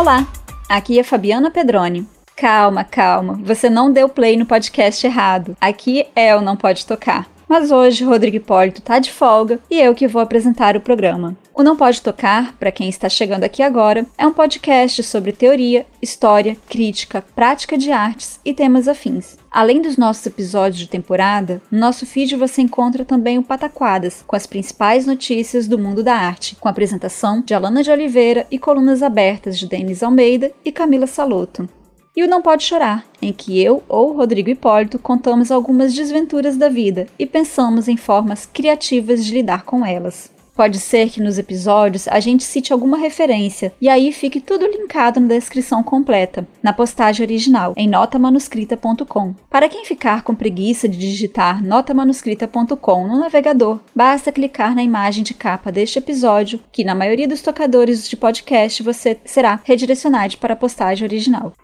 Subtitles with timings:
[0.00, 0.26] Olá,
[0.66, 2.08] aqui é Fabiana Pedroni.
[2.34, 5.54] Calma, calma, você não deu play no podcast errado.
[5.60, 7.28] Aqui é o Não Pode Tocar.
[7.50, 11.36] Mas hoje Rodrigo Hipólito tá de folga e eu que vou apresentar o programa.
[11.52, 15.84] O Não Pode Tocar, para quem está chegando aqui agora, é um podcast sobre teoria,
[16.00, 19.36] história, crítica, prática de artes e temas afins.
[19.50, 24.36] Além dos nossos episódios de temporada, no nosso feed você encontra também o Pataquadas, com
[24.36, 29.02] as principais notícias do mundo da arte, com apresentação de Alana de Oliveira e colunas
[29.02, 31.68] abertas de Denis Almeida e Camila Saloto.
[32.16, 36.68] E o Não Pode Chorar, em que eu ou Rodrigo Hipólito contamos algumas desventuras da
[36.68, 40.30] vida e pensamos em formas criativas de lidar com elas.
[40.60, 45.18] Pode ser que nos episódios a gente cite alguma referência e aí fique tudo linkado
[45.18, 49.34] na descrição completa, na postagem original, em notamanuscrita.com.
[49.48, 55.32] Para quem ficar com preguiça de digitar notamanuscrita.com no navegador, basta clicar na imagem de
[55.32, 60.56] capa deste episódio, que na maioria dos tocadores de podcast você será redirecionado para a
[60.56, 61.54] postagem original.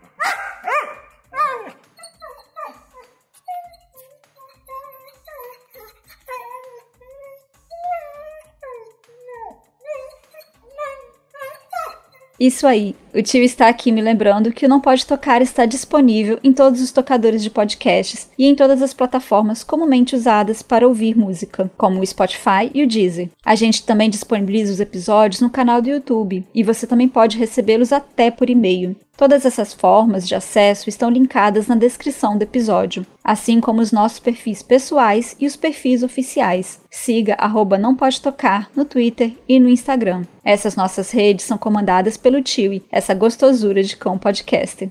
[12.38, 16.38] Isso aí, o tio está aqui me lembrando que o Não Pode Tocar está disponível
[16.44, 21.16] em todos os tocadores de podcasts e em todas as plataformas comumente usadas para ouvir
[21.16, 23.30] música, como o Spotify e o Deezer.
[23.42, 27.90] A gente também disponibiliza os episódios no canal do YouTube e você também pode recebê-los
[27.90, 28.94] até por e-mail.
[29.16, 34.18] Todas essas formas de acesso estão linkadas na descrição do episódio, assim como os nossos
[34.18, 36.78] perfis pessoais e os perfis oficiais.
[36.90, 40.24] Siga arroba não pode tocar no Twitter e no Instagram.
[40.44, 42.84] Essas nossas redes são comandadas pelo Tiwi,
[43.14, 44.90] gostosura de cão podcaster.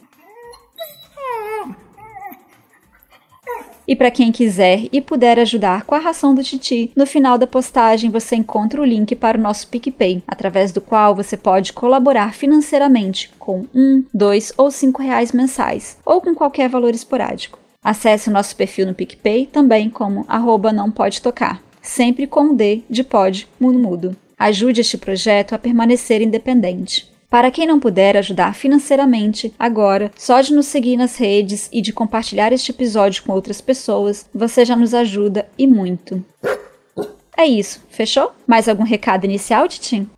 [3.88, 7.46] E para quem quiser e puder ajudar com a ração do Titi, no final da
[7.46, 12.34] postagem você encontra o link para o nosso PicPay, através do qual você pode colaborar
[12.34, 17.60] financeiramente com um, dois ou cinco reais mensais, ou com qualquer valor esporádico.
[17.84, 22.56] Acesse o nosso perfil no PicPay também como arroba não pode tocar, sempre com o
[22.56, 24.16] D de pod mudo mudo.
[24.38, 27.15] Ajude este projeto a permanecer independente.
[27.36, 31.92] Para quem não puder ajudar financeiramente, agora, só de nos seguir nas redes e de
[31.92, 36.24] compartilhar este episódio com outras pessoas, você já nos ajuda e muito.
[37.36, 38.32] É isso, fechou?
[38.48, 40.10] Mais algum recado inicial, Titim?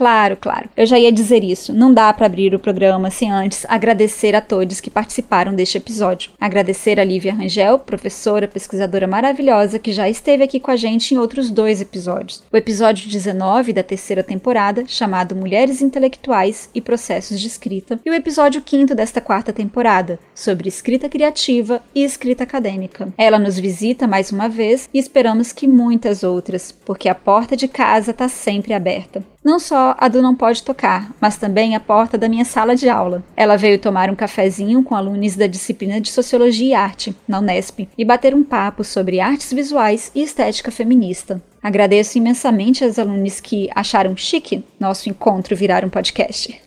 [0.00, 0.66] Claro, claro.
[0.74, 1.74] Eu já ia dizer isso.
[1.74, 6.30] Não dá para abrir o programa sem antes agradecer a todos que participaram deste episódio.
[6.40, 11.18] Agradecer a Lívia Rangel, professora, pesquisadora maravilhosa que já esteve aqui com a gente em
[11.18, 12.42] outros dois episódios.
[12.50, 18.14] O episódio 19 da terceira temporada, chamado Mulheres Intelectuais e Processos de Escrita, e o
[18.14, 23.12] episódio 5 desta quarta temporada, sobre escrita criativa e escrita acadêmica.
[23.18, 27.68] Ela nos visita mais uma vez e esperamos que muitas outras, porque a porta de
[27.68, 29.22] casa está sempre aberta.
[29.42, 32.88] Não só a do Não Pode Tocar, mas também a porta da minha sala de
[32.88, 33.22] aula.
[33.36, 37.88] Ela veio tomar um cafezinho com alunos da disciplina de Sociologia e Arte, na Unesp,
[37.96, 41.42] e bater um papo sobre artes visuais e estética feminista.
[41.62, 46.60] Agradeço imensamente aos alunos que acharam chique nosso encontro virar um podcast.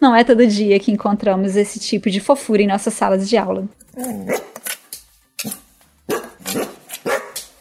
[0.00, 3.68] Não é todo dia que encontramos esse tipo de fofura em nossas salas de aula.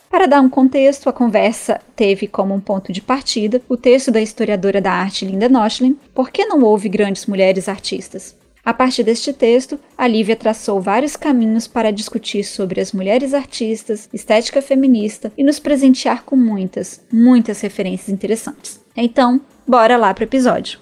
[0.09, 4.19] Para dar um contexto, a conversa teve como um ponto de partida o texto da
[4.19, 8.35] historiadora da arte Linda Nochlin, Por que não houve grandes mulheres artistas?
[8.65, 14.09] A partir deste texto, a Lívia traçou vários caminhos para discutir sobre as mulheres artistas,
[14.11, 18.79] estética feminista e nos presentear com muitas, muitas referências interessantes.
[18.95, 20.79] Então, bora lá para o episódio.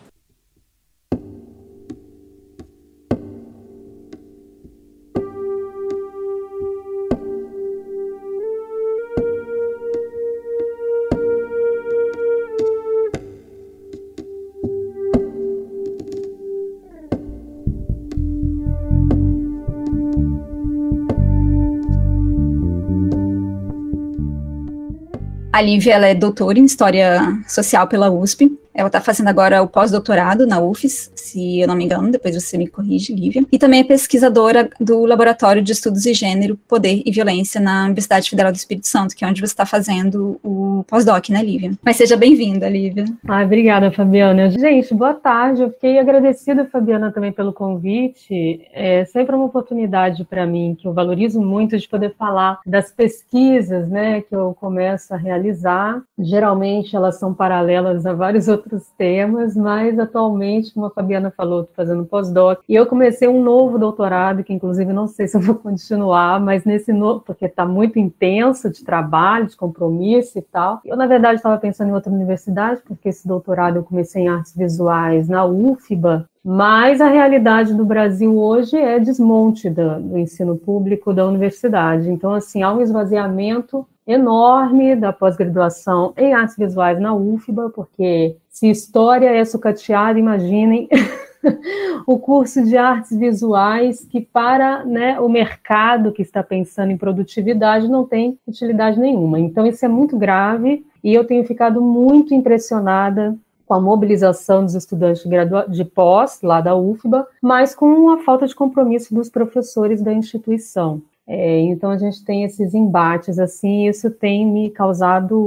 [25.58, 28.56] A Lívia ela é doutora em História Social pela USP.
[28.78, 32.60] Ela está fazendo agora o pós-doutorado na UFES, se eu não me engano, depois você
[32.60, 33.44] me corrige, Lívia.
[33.52, 38.30] E também é pesquisadora do Laboratório de Estudos de Gênero, Poder e Violência na Universidade
[38.30, 41.72] Federal do Espírito Santo, que é onde você está fazendo o pós-doc, né, Lívia?
[41.84, 43.06] Mas seja bem-vinda, Lívia.
[43.28, 44.52] Ah, obrigada, Fabiana.
[44.52, 45.64] Gente, boa tarde.
[45.64, 48.62] Eu fiquei agradecida, Fabiana, também pelo convite.
[48.72, 53.90] É sempre uma oportunidade para mim, que eu valorizo muito de poder falar das pesquisas,
[53.90, 56.00] né, que eu começo a realizar.
[56.20, 58.67] Geralmente elas são paralelas a vários outros
[58.98, 62.62] temas, mas atualmente, como a Fabiana falou, estou fazendo pós-doc.
[62.68, 66.66] E eu comecei um novo doutorado, que inclusive não sei se eu vou continuar, mas
[66.66, 70.82] nesse novo, porque está muito intenso de trabalho, de compromisso e tal.
[70.86, 74.56] Eu, na verdade, estava pensando em outra universidade, porque esse doutorado eu comecei em artes
[74.56, 81.14] visuais na UFBA, mas a realidade do Brasil hoje é desmonte do, do ensino público
[81.14, 82.10] da universidade.
[82.10, 88.70] Então, assim, há um esvaziamento enorme da pós-graduação em artes visuais na UFBA, porque se
[88.70, 90.88] história é sucateada, imaginem
[92.08, 97.90] o curso de artes visuais que para né, o mercado que está pensando em produtividade
[97.90, 99.40] não tem utilidade nenhuma.
[99.40, 104.76] Então isso é muito grave e eu tenho ficado muito impressionada com a mobilização dos
[104.76, 105.36] estudantes de,
[105.70, 111.02] de pós lá da UFBA, mas com a falta de compromisso dos professores da instituição.
[111.28, 115.38] É, então a gente tem esses embates assim, isso tem me causado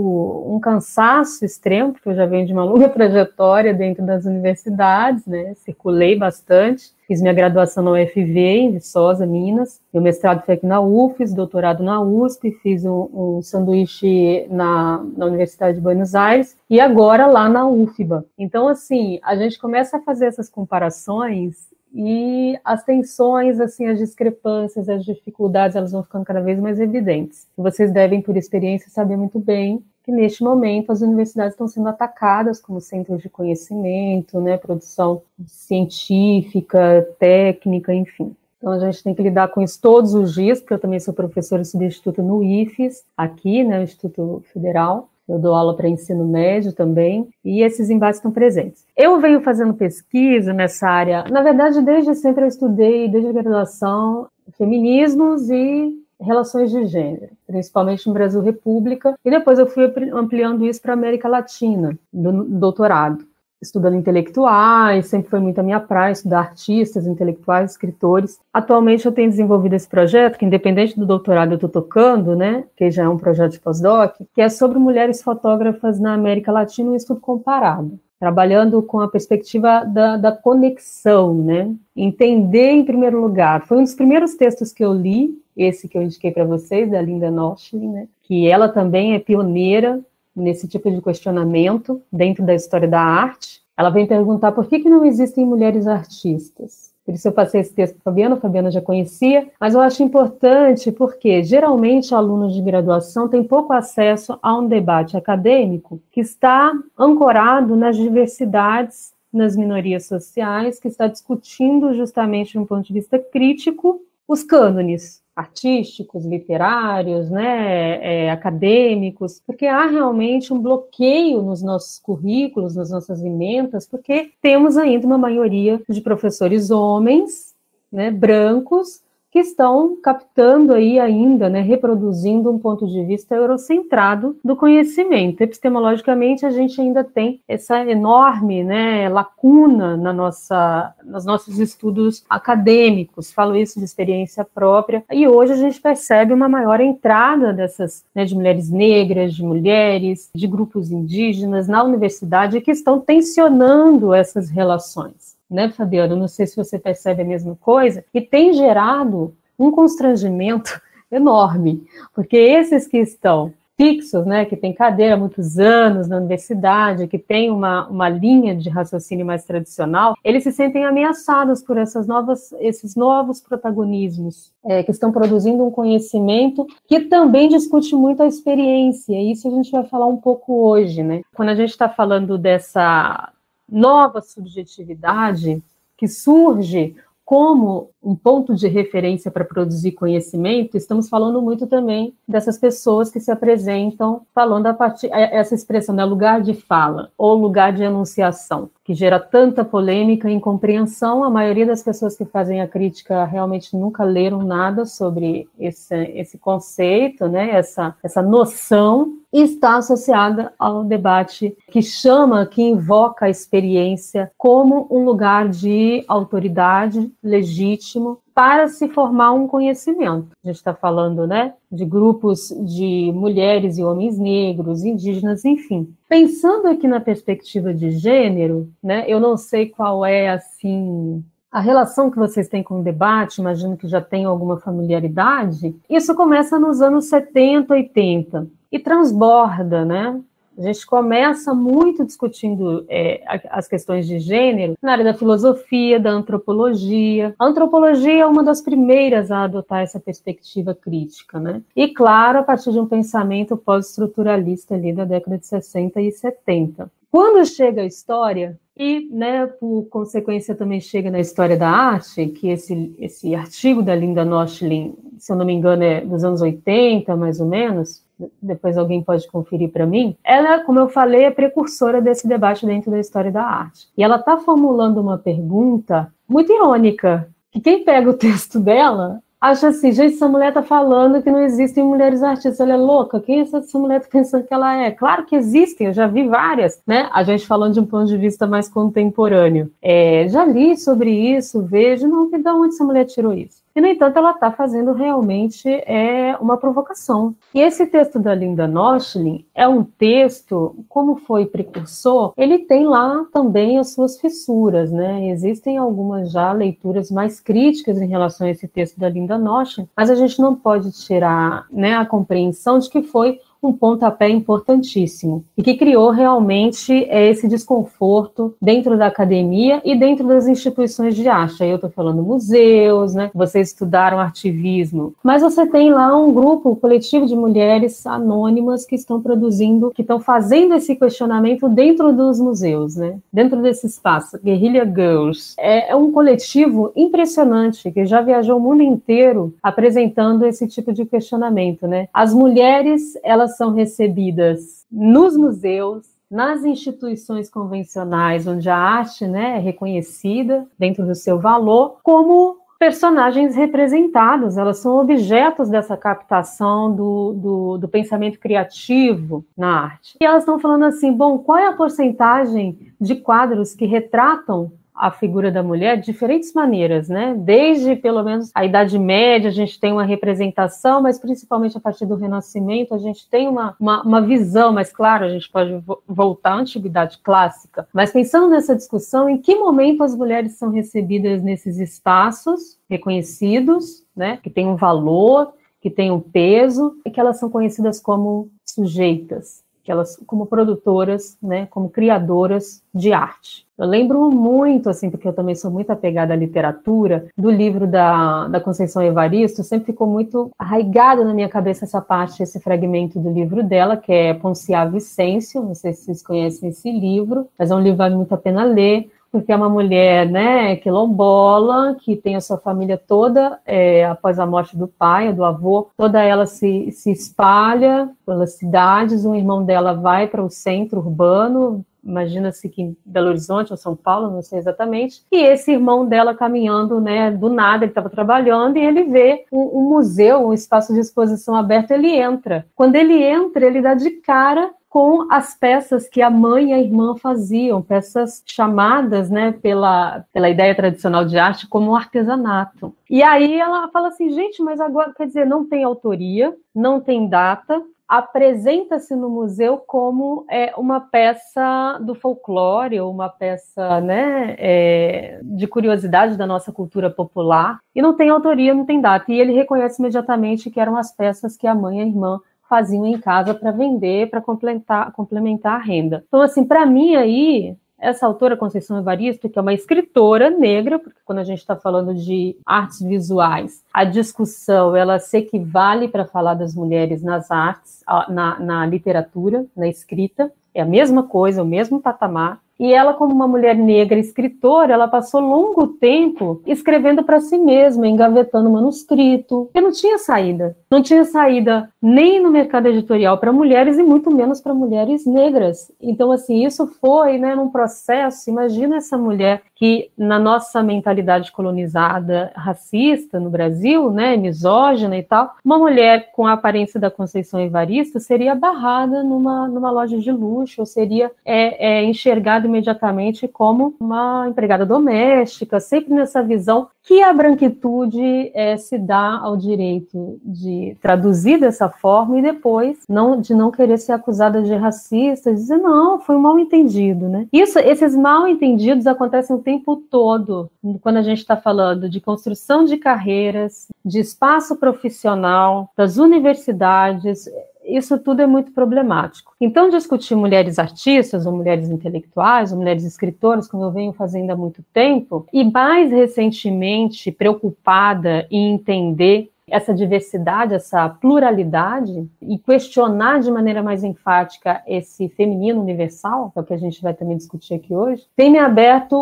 [0.46, 5.54] um cansaço extremo, porque eu já venho de uma longa trajetória dentro das universidades, né?
[5.54, 10.82] Circulei bastante, fiz minha graduação na UFV, em Viçosa, Minas, meu mestrado foi aqui na
[10.82, 16.78] UFES, doutorado na USP, fiz um, um sanduíche na, na Universidade de Buenos Aires e
[16.78, 18.26] agora lá na UFBA.
[18.38, 24.88] Então, assim, a gente começa a fazer essas comparações e as tensões, assim, as discrepâncias,
[24.88, 27.46] as dificuldades, elas vão ficando cada vez mais evidentes.
[27.56, 32.60] Vocês devem, por experiência, saber muito bem que neste momento as universidades estão sendo atacadas
[32.60, 38.34] como centros de conhecimento, né, produção científica, técnica, enfim.
[38.58, 41.14] Então a gente tem que lidar com isso todos os dias, porque eu também sou
[41.14, 47.28] professora substituta no IFES, aqui, né, Instituto Federal, eu dou aula para ensino médio também,
[47.44, 48.84] e esses embates estão presentes.
[48.96, 54.26] Eu venho fazendo pesquisa nessa área, na verdade, desde sempre eu estudei, desde a graduação,
[54.58, 60.82] feminismos e relações de gênero, principalmente no Brasil República, e depois eu fui ampliando isso
[60.82, 63.29] para a América Latina, no doutorado
[63.60, 68.38] estudando intelectuais, sempre foi muito a minha praia estudar artistas, intelectuais, escritores.
[68.52, 72.90] Atualmente eu tenho desenvolvido esse projeto, que independente do doutorado eu estou tocando, né, que
[72.90, 76.96] já é um projeto de pós-doc, que é sobre mulheres fotógrafas na América Latina, um
[76.96, 77.98] estudo comparado.
[78.18, 81.74] Trabalhando com a perspectiva da, da conexão, né?
[81.96, 83.64] Entender em primeiro lugar.
[83.64, 87.00] Foi um dos primeiros textos que eu li, esse que eu indiquei para vocês, da
[87.00, 88.08] Linda Noschli, né?
[88.24, 90.00] Que ela também é pioneira
[90.34, 93.60] nesse tipo de questionamento dentro da história da arte.
[93.76, 96.90] Ela vem perguntar por que, que não existem mulheres artistas.
[97.04, 100.02] Por isso eu passei esse texto para Fabiana, a Fabiana já conhecia, mas eu acho
[100.02, 106.72] importante porque geralmente alunos de graduação têm pouco acesso a um debate acadêmico que está
[106.96, 113.18] ancorado nas diversidades, nas minorias sociais, que está discutindo justamente de um ponto de vista
[113.18, 121.98] crítico os cânones artísticos, literários, né, é, acadêmicos, porque há realmente um bloqueio nos nossos
[121.98, 127.54] currículos, nas nossas emendas, porque temos ainda uma maioria de professores homens,
[127.90, 134.56] né, brancos, que estão captando aí ainda, né, reproduzindo um ponto de vista eurocentrado do
[134.56, 135.40] conhecimento.
[135.40, 143.32] Epistemologicamente, a gente ainda tem essa enorme, né, lacuna na nossa, nos nossos estudos acadêmicos.
[143.32, 145.04] Falo isso de experiência própria.
[145.12, 150.28] E hoje a gente percebe uma maior entrada dessas, né, de mulheres negras, de mulheres,
[150.34, 156.16] de grupos indígenas na universidade que estão tensionando essas relações né, Fabiano?
[156.16, 160.80] Não sei se você percebe a mesma coisa, e tem gerado um constrangimento
[161.11, 167.07] enorme, porque esses que estão fixos, né, que tem cadeira há muitos anos na universidade,
[167.07, 172.07] que tem uma, uma linha de raciocínio mais tradicional, eles se sentem ameaçados por essas
[172.07, 178.26] novas, esses novos protagonismos é, que estão produzindo um conhecimento que também discute muito a
[178.26, 179.14] experiência.
[179.14, 181.23] E isso a gente vai falar um pouco hoje, né?
[181.35, 183.33] Quando a gente está falando dessa
[183.70, 185.62] nova subjetividade
[185.96, 186.96] que surge
[187.30, 193.20] como um ponto de referência para produzir conhecimento, estamos falando muito também dessas pessoas que
[193.20, 197.84] se apresentam falando a partir é, essa expressão, né, lugar de fala ou lugar de
[197.84, 201.22] enunciação, que gera tanta polêmica e incompreensão.
[201.22, 206.36] A maioria das pessoas que fazem a crítica realmente nunca leram nada sobre esse, esse
[206.36, 214.30] conceito, né, essa, essa noção está associada ao debate que chama, que invoca a experiência
[214.37, 220.28] como um lugar de autoridade legítimo para se formar um conhecimento.
[220.42, 225.94] A gente está falando, né, de grupos de mulheres e homens negros, indígenas, enfim.
[226.08, 231.22] Pensando aqui na perspectiva de gênero, né, eu não sei qual é assim
[231.52, 235.75] a relação que vocês têm com o debate, imagino que já tem alguma familiaridade.
[235.88, 240.20] Isso começa nos anos 70, 80 e transborda, né?
[240.58, 246.10] A gente começa muito discutindo é, as questões de gênero na área da filosofia, da
[246.10, 247.34] antropologia.
[247.38, 251.62] A antropologia é uma das primeiras a adotar essa perspectiva crítica, né?
[251.74, 256.90] E, claro, a partir de um pensamento pós-estruturalista ali da década de 60 e 70.
[257.10, 262.48] Quando chega a história, e, né, por consequência, também chega na história da arte, que
[262.48, 267.14] esse, esse artigo da Linda Nostlin, se eu não me engano, é dos anos 80,
[267.14, 268.02] mais ou menos,
[268.40, 272.90] depois alguém pode conferir para mim, ela, como eu falei, é precursora desse debate dentro
[272.90, 273.88] da história da arte.
[273.96, 279.68] E ela está formulando uma pergunta muito irônica, que quem pega o texto dela acha
[279.68, 283.40] assim, gente, essa mulher tá falando que não existem mulheres artistas, ela é louca, quem
[283.40, 284.90] é essa mulher tá pensando que ela é?
[284.90, 287.08] Claro que existem, eu já vi várias, né?
[287.12, 289.70] A gente falando de um ponto de vista mais contemporâneo.
[289.80, 293.60] É, já li sobre isso, vejo, não, da onde essa mulher tirou isso?
[293.74, 297.34] E, no entanto, ela está fazendo realmente é, uma provocação.
[297.54, 303.24] E esse texto da Linda Nostlin é um texto, como foi precursor, ele tem lá
[303.32, 305.28] também as suas fissuras, né?
[305.28, 310.10] Existem algumas já leituras mais críticas em relação a esse texto da Linda Nostlin, mas
[310.10, 315.62] a gente não pode tirar né, a compreensão de que foi um pontapé importantíssimo e
[315.62, 321.62] que criou realmente é, esse desconforto dentro da academia e dentro das instituições de arte.
[321.62, 323.31] Aí eu estou falando museus, né?
[323.35, 328.95] Vocês estudaram artivismo, mas você tem lá um grupo, um coletivo de mulheres anônimas que
[328.95, 333.19] estão produzindo, que estão fazendo esse questionamento dentro dos museus, né?
[333.33, 338.83] Dentro desse espaço, Guerrilla Girls é, é um coletivo impressionante que já viajou o mundo
[338.83, 342.09] inteiro apresentando esse tipo de questionamento, né?
[342.12, 349.57] As mulheres elas elas são recebidas nos museus, nas instituições convencionais, onde a arte né,
[349.57, 357.33] é reconhecida dentro do seu valor, como personagens representados, elas são objetos dessa captação do,
[357.35, 360.16] do, do, pensamento criativo na arte.
[360.21, 365.11] E elas estão falando assim: bom, qual é a porcentagem de quadros que retratam a
[365.11, 367.35] figura da mulher de diferentes maneiras, né?
[367.38, 372.04] Desde pelo menos a Idade Média, a gente tem uma representação, mas principalmente a partir
[372.04, 376.52] do Renascimento, a gente tem uma, uma, uma visão, mas claro, a gente pode voltar
[376.52, 377.88] à Antiguidade Clássica.
[377.92, 384.38] Mas pensando nessa discussão, em que momento as mulheres são recebidas nesses espaços reconhecidos, né?
[384.42, 389.64] Que tem um valor, que tem um peso, e que elas são conhecidas como sujeitas,
[389.83, 393.66] que elas como produtoras, né, como criadoras de arte.
[393.80, 398.46] Eu lembro muito, assim, porque eu também sou muito apegada à literatura, do livro da,
[398.46, 403.30] da Conceição Evaristo, sempre ficou muito arraigado na minha cabeça essa parte, esse fragmento do
[403.30, 407.75] livro dela, que é Ponciá Vicêncio, não sei se vocês conhecem esse livro, mas é
[407.75, 412.16] um livro que vale muito a pena ler, porque é uma mulher, né, quilombola, que
[412.16, 416.44] tem a sua família toda, é, após a morte do pai, do avô, toda ela
[416.44, 422.83] se, se espalha pelas cidades, um irmão dela vai para o centro urbano, imagina-se que
[422.83, 427.30] em Belo Horizonte ou São Paulo, não sei exatamente, e esse irmão dela caminhando, né,
[427.30, 431.54] do nada, ele estava trabalhando e ele vê um, um, museu, um espaço de exposição
[431.54, 432.66] aberto, ele entra.
[432.75, 436.80] Quando ele entra, ele dá de cara com as peças que a mãe e a
[436.80, 442.92] irmã faziam, peças chamadas, né, pela, pela ideia tradicional de arte como artesanato.
[443.09, 447.28] E aí ela fala assim, gente, mas agora, quer dizer, não tem autoria, não tem
[447.28, 447.80] data,
[448.11, 455.69] apresenta-se no museu como é, uma peça do folclore, ou uma peça né, é, de
[455.69, 459.31] curiosidade da nossa cultura popular, e não tem autoria, não tem data.
[459.31, 463.07] E ele reconhece imediatamente que eram as peças que a mãe e a irmã faziam
[463.07, 466.25] em casa para vender, para complementar, complementar a renda.
[466.26, 471.21] Então, assim, para mim aí, essa autora, Conceição Evaristo, que é uma escritora negra, porque
[471.25, 476.54] quando a gente está falando de artes visuais, a discussão ela se equivale para falar
[476.54, 482.00] das mulheres nas artes, na, na literatura, na escrita, é a mesma coisa, o mesmo
[482.00, 482.61] patamar.
[482.80, 488.08] E ela, como uma mulher negra escritora, ela passou longo tempo escrevendo para si mesma,
[488.08, 490.75] engavetando manuscrito, porque não tinha saída.
[490.90, 495.92] Não tinha saída nem no mercado editorial para mulheres e muito menos para mulheres negras.
[496.00, 498.49] Então, assim, isso foi, né, num processo.
[498.49, 505.54] Imagina essa mulher que, na nossa mentalidade colonizada, racista no Brasil, né, misógina e tal,
[505.64, 510.82] uma mulher com a aparência da Conceição Evaristo seria barrada numa, numa loja de luxo,
[510.82, 517.32] ou seria é, é, enxergada imediatamente como uma empregada doméstica, sempre nessa visão que a
[517.32, 523.70] branquitude é, se dá ao direito de traduzir dessa forma e depois não, de não
[523.70, 527.46] querer ser acusada de racista, dizer não, foi um mal entendido, né?
[527.52, 532.84] Isso, esses mal entendidos acontecem o tempo todo quando a gente está falando de construção
[532.84, 537.48] de carreiras, de espaço profissional, das universidades
[537.82, 539.52] isso tudo é muito problemático.
[539.60, 544.56] Então, discutir mulheres artistas, ou mulheres intelectuais, ou mulheres escritoras, como eu venho fazendo há
[544.56, 553.50] muito tempo, e mais recentemente preocupada em entender essa diversidade, essa pluralidade e questionar de
[553.50, 557.74] maneira mais enfática esse feminino universal, que é o que a gente vai também discutir
[557.74, 559.16] aqui hoje, tem me aberto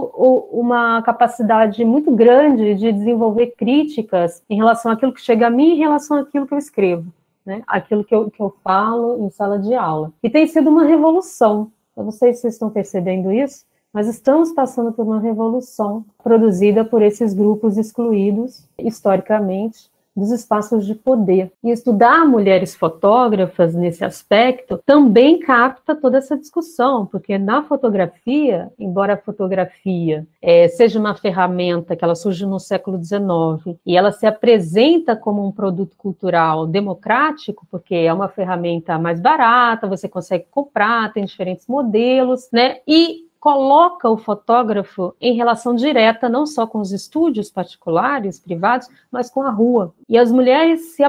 [0.53, 5.79] uma capacidade muito grande de desenvolver críticas em relação àquilo que chega a mim, em
[5.79, 7.13] relação àquilo que eu escrevo
[7.49, 10.13] né, aquilo que eu, que eu falo em sala de aula.
[10.23, 11.73] E tem sido uma revolução.
[11.97, 16.85] Eu não sei se vocês estão percebendo isso, mas estamos passando por uma revolução produzida
[16.85, 21.53] por esses grupos excluídos historicamente dos espaços de poder.
[21.63, 29.15] E estudar mulheres fotógrafas nesse aspecto também capta toda essa discussão, porque na fotografia, embora
[29.15, 34.27] a fotografia é, seja uma ferramenta que ela surge no século XIX e ela se
[34.27, 41.13] apresenta como um produto cultural democrático, porque é uma ferramenta mais barata, você consegue comprar,
[41.13, 42.79] tem diferentes modelos, né?
[42.87, 49.31] E coloca o fotógrafo em relação direta não só com os estúdios particulares, privados, mas
[49.31, 49.95] com a rua.
[50.09, 51.03] E as mulheres se,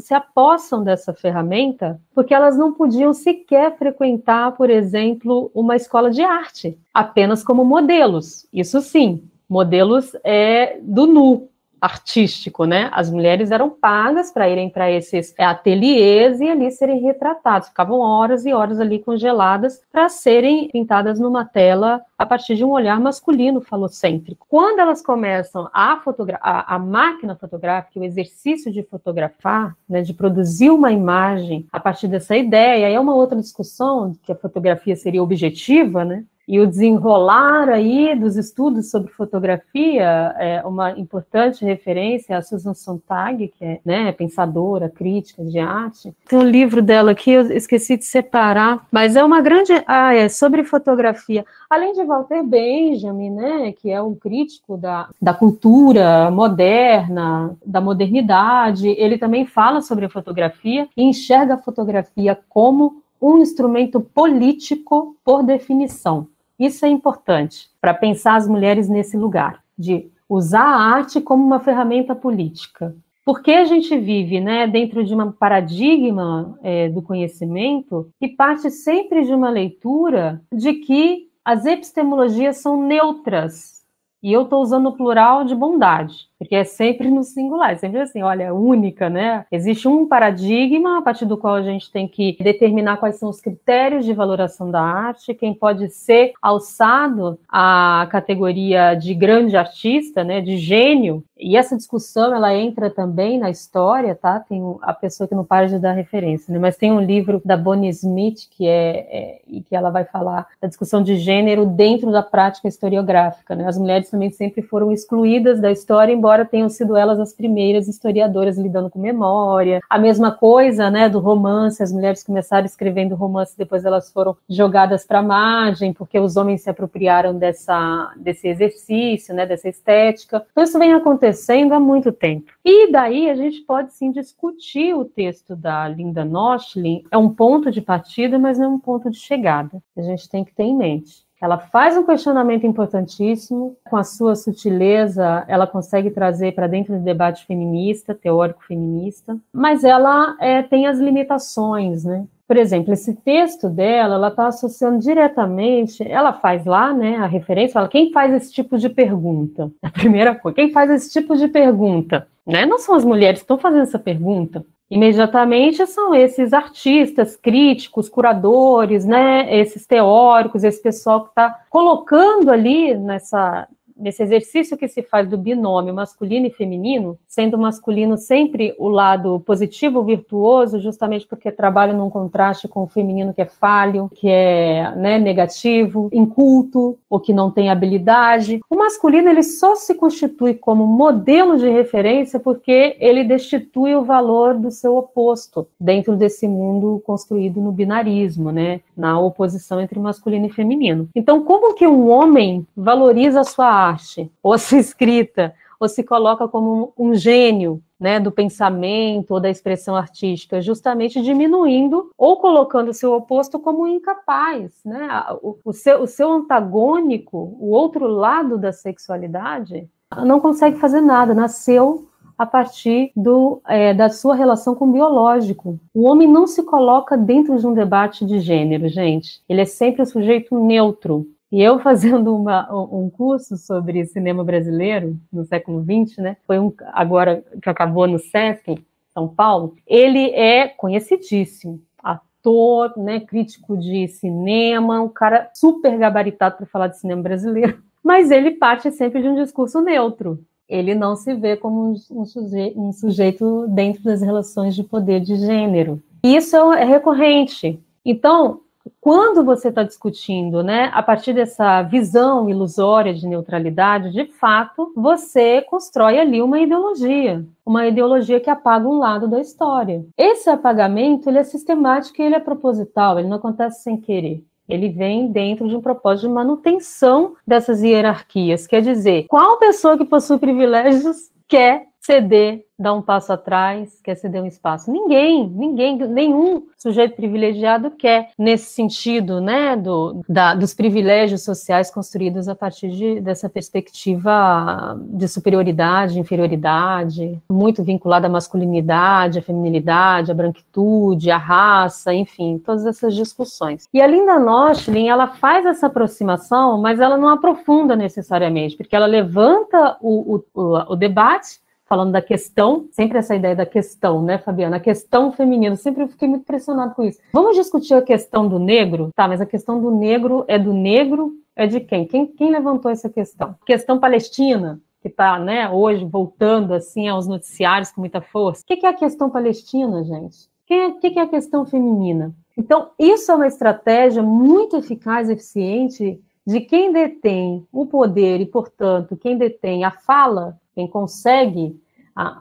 [0.00, 6.22] se apossam dessa ferramenta porque elas não podiam sequer frequentar, por exemplo, uma escola de
[6.22, 8.46] arte, apenas como modelos.
[8.52, 11.49] Isso sim, modelos é do nu,
[11.80, 12.90] artístico, né?
[12.92, 18.44] As mulheres eram pagas para irem para esses ateliês e ali serem retratadas, ficavam horas
[18.44, 23.62] e horas ali congeladas para serem pintadas numa tela a partir de um olhar masculino
[23.62, 24.46] falocêntrico.
[24.48, 30.12] Quando elas começam a fotografar, a, a, máquina fotográfica, o exercício de fotografar, né, de
[30.12, 34.94] produzir uma imagem a partir dessa ideia, aí é uma outra discussão que a fotografia
[34.94, 36.24] seria objetiva, né?
[36.50, 43.46] E o desenrolar aí dos estudos sobre fotografia, é uma importante referência a Susan Sontag,
[43.56, 46.12] que é né, pensadora, crítica de arte.
[46.28, 49.70] Tem um livro dela aqui, eu esqueci de separar, mas é uma grande.
[49.86, 51.44] Ah, é sobre fotografia.
[51.70, 58.88] Além de Walter Benjamin, né, que é um crítico da, da cultura moderna, da modernidade,
[58.88, 65.44] ele também fala sobre a fotografia e enxerga a fotografia como um instrumento político por
[65.44, 66.26] definição.
[66.60, 71.58] Isso é importante para pensar as mulheres nesse lugar, de usar a arte como uma
[71.58, 72.94] ferramenta política.
[73.24, 79.24] Porque a gente vive né, dentro de um paradigma é, do conhecimento que parte sempre
[79.24, 83.82] de uma leitura de que as epistemologias são neutras.
[84.22, 88.00] E eu estou usando o plural de bondade porque é sempre no singular, é sempre
[88.00, 89.44] assim, olha, é única, né?
[89.52, 93.42] Existe um paradigma a partir do qual a gente tem que determinar quais são os
[93.42, 100.40] critérios de valoração da arte, quem pode ser alçado à categoria de grande artista, né,
[100.40, 101.22] de gênio.
[101.38, 104.40] E essa discussão ela entra também na história, tá?
[104.40, 106.58] Tem a pessoa que não para de dar referência, né?
[106.58, 110.46] Mas tem um livro da Bonnie Smith que é, é e que ela vai falar
[110.60, 113.66] da discussão de gênero dentro da prática historiográfica, né?
[113.66, 117.88] As mulheres também sempre foram excluídas da história, embora embora tenham sido elas as primeiras
[117.88, 119.80] historiadoras lidando com memória.
[119.90, 125.04] A mesma coisa, né, do romance, as mulheres começaram escrevendo romance, depois elas foram jogadas
[125.04, 130.46] para a margem, porque os homens se apropriaram dessa, desse exercício, né, dessa estética.
[130.52, 132.52] Então isso vem acontecendo há muito tempo.
[132.64, 137.72] E daí a gente pode sim discutir o texto da Linda Nostlin, é um ponto
[137.72, 139.82] de partida, mas não é um ponto de chegada.
[139.96, 141.28] A gente tem que ter em mente.
[141.40, 147.02] Ela faz um questionamento importantíssimo, com a sua sutileza, ela consegue trazer para dentro do
[147.02, 152.26] debate feminista, teórico feminista, mas ela é, tem as limitações, né?
[152.46, 157.74] Por exemplo, esse texto dela, ela está associando diretamente, ela faz lá, né, a referência,
[157.74, 159.70] fala, quem faz esse tipo de pergunta?
[159.80, 162.26] A primeira coisa, quem faz esse tipo de pergunta?
[162.44, 162.66] Né?
[162.66, 169.04] Não são as mulheres que estão fazendo essa pergunta, imediatamente são esses artistas, críticos, curadores,
[169.04, 173.68] né, esses teóricos, esse pessoal que está colocando ali nessa
[174.00, 179.40] nesse exercício que se faz do binômio masculino e feminino, sendo masculino sempre o lado
[179.40, 184.94] positivo, virtuoso, justamente porque trabalha num contraste com o feminino que é falho, que é
[184.96, 188.60] né, negativo, inculto, ou que não tem habilidade.
[188.68, 194.54] O masculino ele só se constitui como modelo de referência porque ele destitui o valor
[194.54, 200.50] do seu oposto dentro desse mundo construído no binarismo, né, na oposição entre masculino e
[200.50, 201.08] feminino.
[201.14, 204.30] Então, como que um homem valoriza a sua arte?
[204.42, 209.48] ou a sua escrita, ou se coloca como um, gênio né, do pensamento ou da
[209.48, 214.72] expressão artística, justamente diminuindo ou colocando seu oposto como incapaz.
[214.84, 215.08] Né?
[215.42, 219.88] O, o, seu, o seu antagônico, o outro lado da sexualidade,
[220.24, 222.06] não consegue fazer nada, nasceu
[222.40, 225.78] a partir do, é, da sua relação com o biológico.
[225.92, 229.42] O homem não se coloca dentro de um debate de gênero, gente.
[229.46, 231.26] Ele é sempre um sujeito neutro.
[231.50, 236.36] E eu fazendo uma, um curso sobre cinema brasileiro no século XX, né?
[236.46, 239.74] Foi um agora que acabou no Sesc, São Paulo.
[239.86, 243.20] Ele é conhecidíssimo, ator, né?
[243.20, 247.82] Crítico de cinema, um cara super gabaritado para falar de cinema brasileiro.
[248.02, 250.42] Mas ele parte sempre de um discurso neutro.
[250.68, 255.34] Ele não se vê como um, sujeito, um sujeito dentro das relações de poder de
[255.34, 256.00] gênero.
[256.22, 257.80] Isso é recorrente.
[258.04, 258.60] Então,
[259.00, 265.62] quando você está discutindo, né, a partir dessa visão ilusória de neutralidade, de fato, você
[265.62, 270.04] constrói ali uma ideologia, uma ideologia que apaga um lado da história.
[270.16, 274.44] Esse apagamento ele é sistemático ele é proposital, ele não acontece sem querer.
[274.68, 278.66] Ele vem dentro de um propósito de manutenção dessas hierarquias.
[278.66, 284.42] Quer dizer, qual pessoa que possui privilégios quer ceder, dar um passo atrás, quer ceder
[284.42, 284.90] um espaço.
[284.90, 292.48] Ninguém, ninguém, nenhum sujeito privilegiado quer nesse sentido, né, do, da, dos privilégios sociais construídos
[292.48, 300.34] a partir de, dessa perspectiva de superioridade, inferioridade, muito vinculada à masculinidade, à feminilidade, à
[300.34, 303.86] branquitude, à raça, enfim, todas essas discussões.
[303.92, 309.06] E a Linda Nostlin, ela faz essa aproximação, mas ela não aprofunda necessariamente, porque ela
[309.06, 314.76] levanta o, o, o debate falando da questão, sempre essa ideia da questão, né, Fabiana?
[314.76, 317.18] A questão feminina, sempre eu fiquei muito impressionado com isso.
[317.32, 319.10] Vamos discutir a questão do negro?
[319.12, 322.06] Tá, mas a questão do negro é do negro, é de quem?
[322.06, 323.56] Quem, quem levantou essa questão?
[323.66, 328.62] Questão palestina, que está né, hoje voltando assim aos noticiários com muita força.
[328.62, 330.44] O que é a questão palestina, gente?
[330.62, 332.32] O que é a questão feminina?
[332.56, 339.16] Então, isso é uma estratégia muito eficaz eficiente de quem detém o poder e, portanto,
[339.16, 341.78] quem detém a fala quem consegue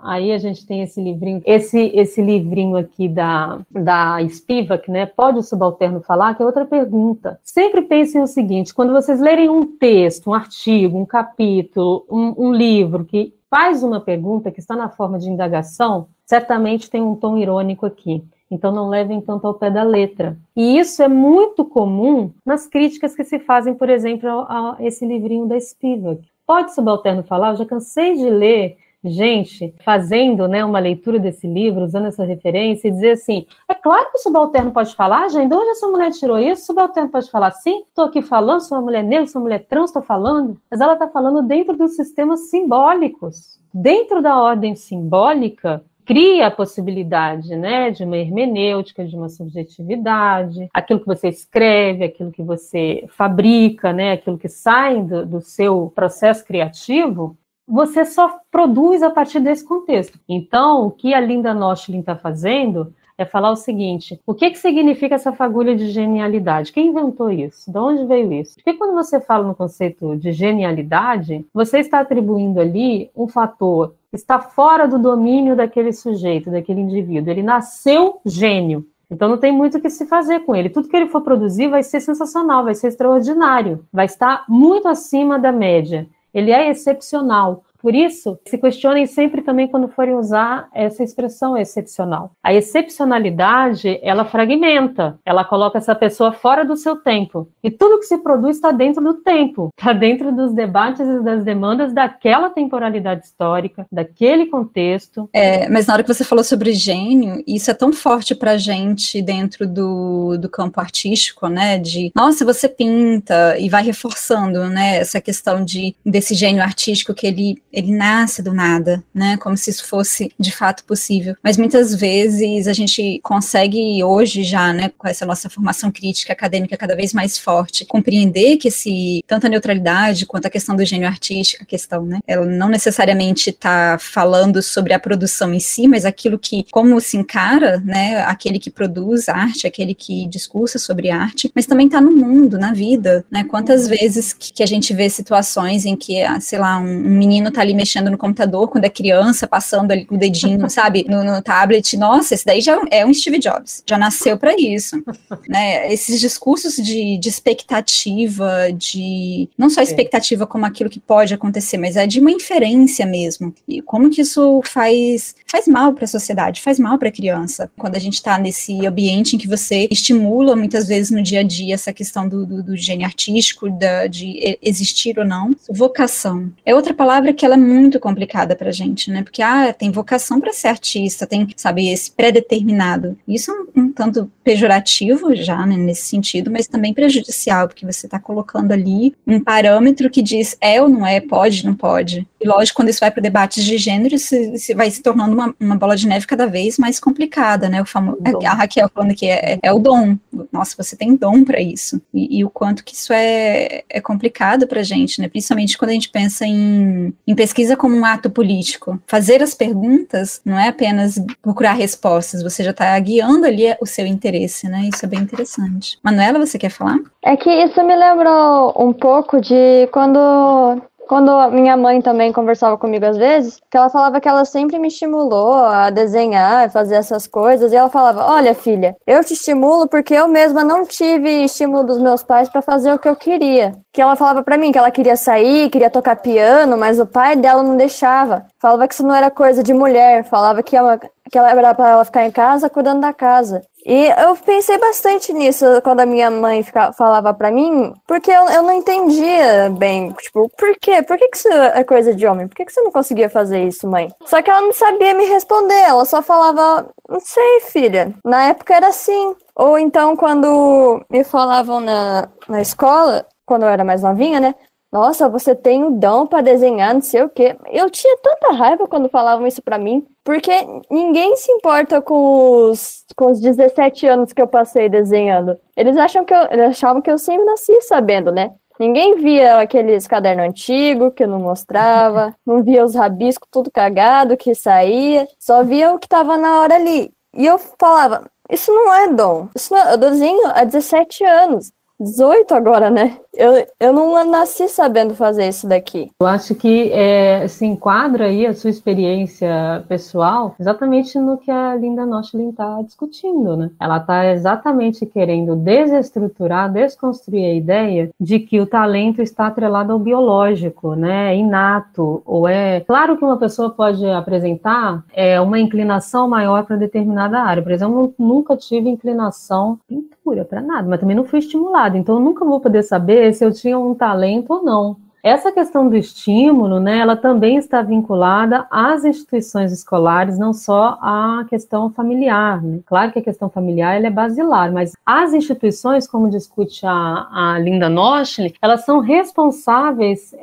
[0.04, 5.06] aí a gente tem esse livrinho, esse, esse livrinho aqui da, da Spivak, né?
[5.06, 6.36] Pode o subalterno falar?
[6.36, 7.40] Que é outra pergunta.
[7.44, 12.54] Sempre pensem o seguinte: quando vocês lerem um texto, um artigo, um capítulo, um, um
[12.54, 17.38] livro que faz uma pergunta que está na forma de indagação, certamente tem um tom
[17.38, 18.24] irônico aqui.
[18.50, 20.38] Então não levem tanto ao pé da letra.
[20.56, 25.06] E isso é muito comum nas críticas que se fazem, por exemplo, a, a esse
[25.06, 26.28] livrinho da Spivak.
[26.46, 27.52] Pode subalterno falar?
[27.52, 32.88] Eu já cansei de ler gente fazendo né, uma leitura desse livro, usando essa referência,
[32.88, 36.12] e dizer assim: é claro que o subalterno pode falar, já, de onde essa mulher
[36.12, 36.64] tirou isso?
[36.64, 39.66] O subalterno pode falar sim, estou aqui falando, sou uma mulher negra, sou uma mulher
[39.68, 43.60] trans, estou falando, mas ela está falando dentro dos sistemas simbólicos.
[43.74, 51.02] Dentro da ordem simbólica, cria a possibilidade né, de uma hermenêutica, de uma subjetividade, aquilo
[51.02, 56.44] que você escreve, aquilo que você fabrica, né, aquilo que sai do, do seu processo
[56.44, 60.20] criativo, você só produz a partir desse contexto.
[60.28, 64.58] Então, o que a Linda Nostlin está fazendo é falar o seguinte: o que, que
[64.58, 66.72] significa essa fagulha de genialidade?
[66.72, 67.70] Quem inventou isso?
[67.70, 68.56] De onde veio isso?
[68.56, 74.16] Porque quando você fala no conceito de genialidade, você está atribuindo ali um fator que
[74.16, 77.30] está fora do domínio daquele sujeito, daquele indivíduo.
[77.30, 78.88] Ele nasceu gênio.
[79.12, 80.70] Então não tem muito o que se fazer com ele.
[80.70, 85.38] Tudo que ele for produzir vai ser sensacional, vai ser extraordinário, vai estar muito acima
[85.38, 86.08] da média.
[86.34, 87.64] Ele é excepcional.
[87.82, 92.32] Por isso, se questionem sempre também quando forem usar essa expressão excepcional.
[92.44, 97.50] A excepcionalidade, ela fragmenta, ela coloca essa pessoa fora do seu tempo.
[97.64, 101.44] E tudo que se produz está dentro do tempo, está dentro dos debates e das
[101.44, 105.30] demandas daquela temporalidade histórica, daquele contexto.
[105.34, 109.22] É, mas na hora que você falou sobre gênio, isso é tão forte para gente
[109.22, 111.78] dentro do, do campo artístico, né?
[111.78, 114.98] De, nossa, você pinta e vai reforçando, né?
[114.98, 119.38] Essa questão de desse gênio artístico que ele ele nasce do nada, né?
[119.38, 121.36] Como se isso fosse de fato possível.
[121.44, 126.78] Mas muitas vezes a gente consegue hoje já, né, com essa nossa formação crítica acadêmica
[126.78, 131.08] cada vez mais forte, compreender que esse tanto a neutralidade quanto a questão do gênio
[131.08, 136.06] artístico, a questão, né, ela não necessariamente está falando sobre a produção em si, mas
[136.06, 141.52] aquilo que como se encara, né, aquele que produz arte, aquele que discursa sobre arte,
[141.56, 143.44] mas também está no mundo, na vida, né?
[143.44, 147.18] Quantas vezes que, que a gente vê situações em que, ah, sei lá, um, um
[147.18, 151.06] menino tá ali mexendo no computador quando é criança, passando ali com o dedinho, sabe,
[151.08, 151.98] no, no, tablet.
[151.98, 155.02] Nossa, esse daí já é um Steve Jobs, já nasceu para isso.
[155.48, 155.92] né?
[155.92, 161.96] Esses discursos de, de, expectativa, de não só expectativa como aquilo que pode acontecer, mas
[161.96, 163.54] é de uma inferência mesmo.
[163.68, 167.72] E como que isso faz faz mal para a sociedade, faz mal para a criança.
[167.78, 171.44] Quando a gente está nesse ambiente em que você estimula muitas vezes no dia a
[171.44, 176.52] dia essa questão do, do, do gênio artístico, da, de existir ou não, vocação.
[176.66, 179.24] É outra palavra que ela é muito complicada pra gente, né?
[179.24, 183.18] Porque, ah, tem vocação para ser artista, tem, sabe, esse pré-determinado.
[183.28, 188.08] Isso é um, um, tanto pejorativo já, né, nesse sentido, mas também prejudicial, porque você
[188.08, 192.28] está colocando ali um parâmetro que diz é ou não é, pode, não pode.
[192.42, 195.54] E lógico, quando isso vai para debates de gênero, isso, isso, vai se tornando uma,
[195.60, 197.82] uma, bola de neve cada vez mais complicada, né?
[197.82, 200.18] O famoso, a Raquel falando que é, é, é o dom.
[200.52, 202.02] Nossa, você tem dom para isso.
[202.14, 205.28] E, e, o quanto que isso é, é complicado para gente, né?
[205.28, 209.00] Principalmente quando a gente pensa em, em pesquisa como um ato político.
[209.08, 214.06] Fazer as perguntas não é apenas procurar respostas, você já está guiando ali o seu
[214.06, 214.90] interesse, né?
[214.94, 215.98] Isso é bem interessante.
[216.04, 216.98] Manuela, você quer falar?
[217.24, 223.04] É que isso me lembrou um pouco de quando quando minha mãe também conversava comigo
[223.04, 227.74] às vezes, que ela falava que ela sempre me estimulou a desenhar, fazer essas coisas,
[227.74, 231.98] e ela falava: "Olha, filha, eu te estimulo porque eu mesma não tive estímulo dos
[231.98, 233.74] meus pais para fazer o que eu queria".
[233.92, 237.36] Que ela falava para mim que ela queria sair, queria tocar piano, mas o pai
[237.36, 238.46] dela não deixava.
[238.62, 241.90] Falava que isso não era coisa de mulher, falava que ela, que ela era para
[241.90, 243.64] ela ficar em casa cuidando da casa.
[243.86, 248.48] E eu pensei bastante nisso quando a minha mãe fica, falava para mim, porque eu,
[248.50, 251.02] eu não entendia bem, tipo, por quê?
[251.02, 252.48] Por que, que isso é coisa de homem?
[252.48, 254.10] Por que, que você não conseguia fazer isso, mãe?
[254.26, 258.14] Só que ela não sabia me responder, ela só falava, não sei, filha.
[258.24, 259.36] Na época era assim.
[259.56, 264.54] Ou então, quando me falavam na, na escola, quando eu era mais novinha, né?
[264.92, 267.56] Nossa, você tem o dom para desenhar, não sei o quê.
[267.72, 270.52] Eu tinha tanta raiva quando falavam isso para mim, porque
[270.90, 275.58] ninguém se importa com os, com os 17 anos que eu passei desenhando.
[275.76, 278.52] Eles acham que eu, eles achavam que eu sempre nasci sabendo, né?
[278.80, 284.38] Ninguém via aqueles cadernos antigos que eu não mostrava, não via os rabiscos tudo cagado
[284.38, 287.12] que saía, só via o que estava na hora ali.
[287.36, 289.50] E eu falava, isso não é dom.
[289.56, 291.72] Isso não é, eu desenho há 17 anos.
[292.00, 293.18] 18 agora, né?
[293.34, 296.12] Eu, eu não nasci sabendo fazer isso daqui.
[296.22, 301.76] Eu acho que é, se enquadra aí a sua experiência pessoal exatamente no que a
[301.76, 303.72] Linda Nochlin está discutindo, né?
[303.80, 310.00] Ela está exatamente querendo desestruturar, desconstruir a ideia de que o talento está atrelado ao
[310.00, 311.36] biológico, né?
[311.36, 312.80] Inato, ou é...
[312.82, 317.64] Claro que uma pessoa pode apresentar é, uma inclinação maior para determinada área.
[317.64, 322.16] Por exemplo, eu nunca tive inclinação pintura para nada, mas também não fui estimulada então
[322.16, 324.98] eu nunca vou poder saber se eu tinha um talento ou não.
[325.22, 331.46] Essa questão do estímulo, né, ela também está vinculada às instituições escolares, não só à
[331.50, 332.64] questão familiar.
[332.64, 332.80] Né?
[332.86, 337.60] Claro que a questão familiar ela é basilar, mas as instituições, como discute a, a
[337.60, 340.34] Linda Noschle, elas são responsáveis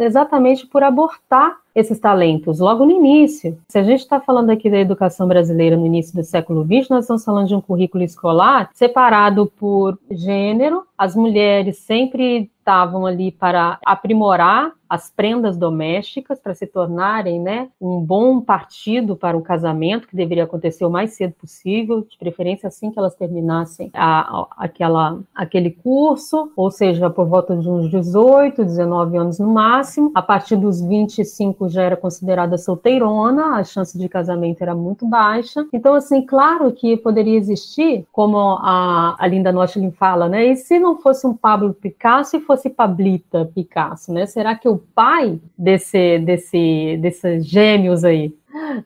[0.00, 3.58] exatamente por abortar esses talentos logo no início.
[3.68, 7.04] Se a gente está falando aqui da educação brasileira no início do século XX, nós
[7.04, 10.84] estamos falando de um currículo escolar separado por gênero.
[11.02, 17.98] As mulheres sempre estavam ali para aprimorar as prendas domésticas para se tornarem né, um
[17.98, 22.90] bom partido para o casamento, que deveria acontecer o mais cedo possível, de preferência assim
[22.90, 28.62] que elas terminassem a, a, aquela, aquele curso, ou seja, por volta de uns 18,
[28.62, 30.12] 19 anos no máximo.
[30.14, 35.66] A partir dos 25 já era considerada solteirona, a chance de casamento era muito baixa.
[35.72, 40.44] Então, assim, claro que poderia existir, como a, a Linda Nochlin fala, né?
[40.48, 44.26] E se não fosse um Pablo Picasso e fosse Pablita Picasso, né?
[44.26, 48.34] Será que o pai desse, desse, desses gêmeos aí,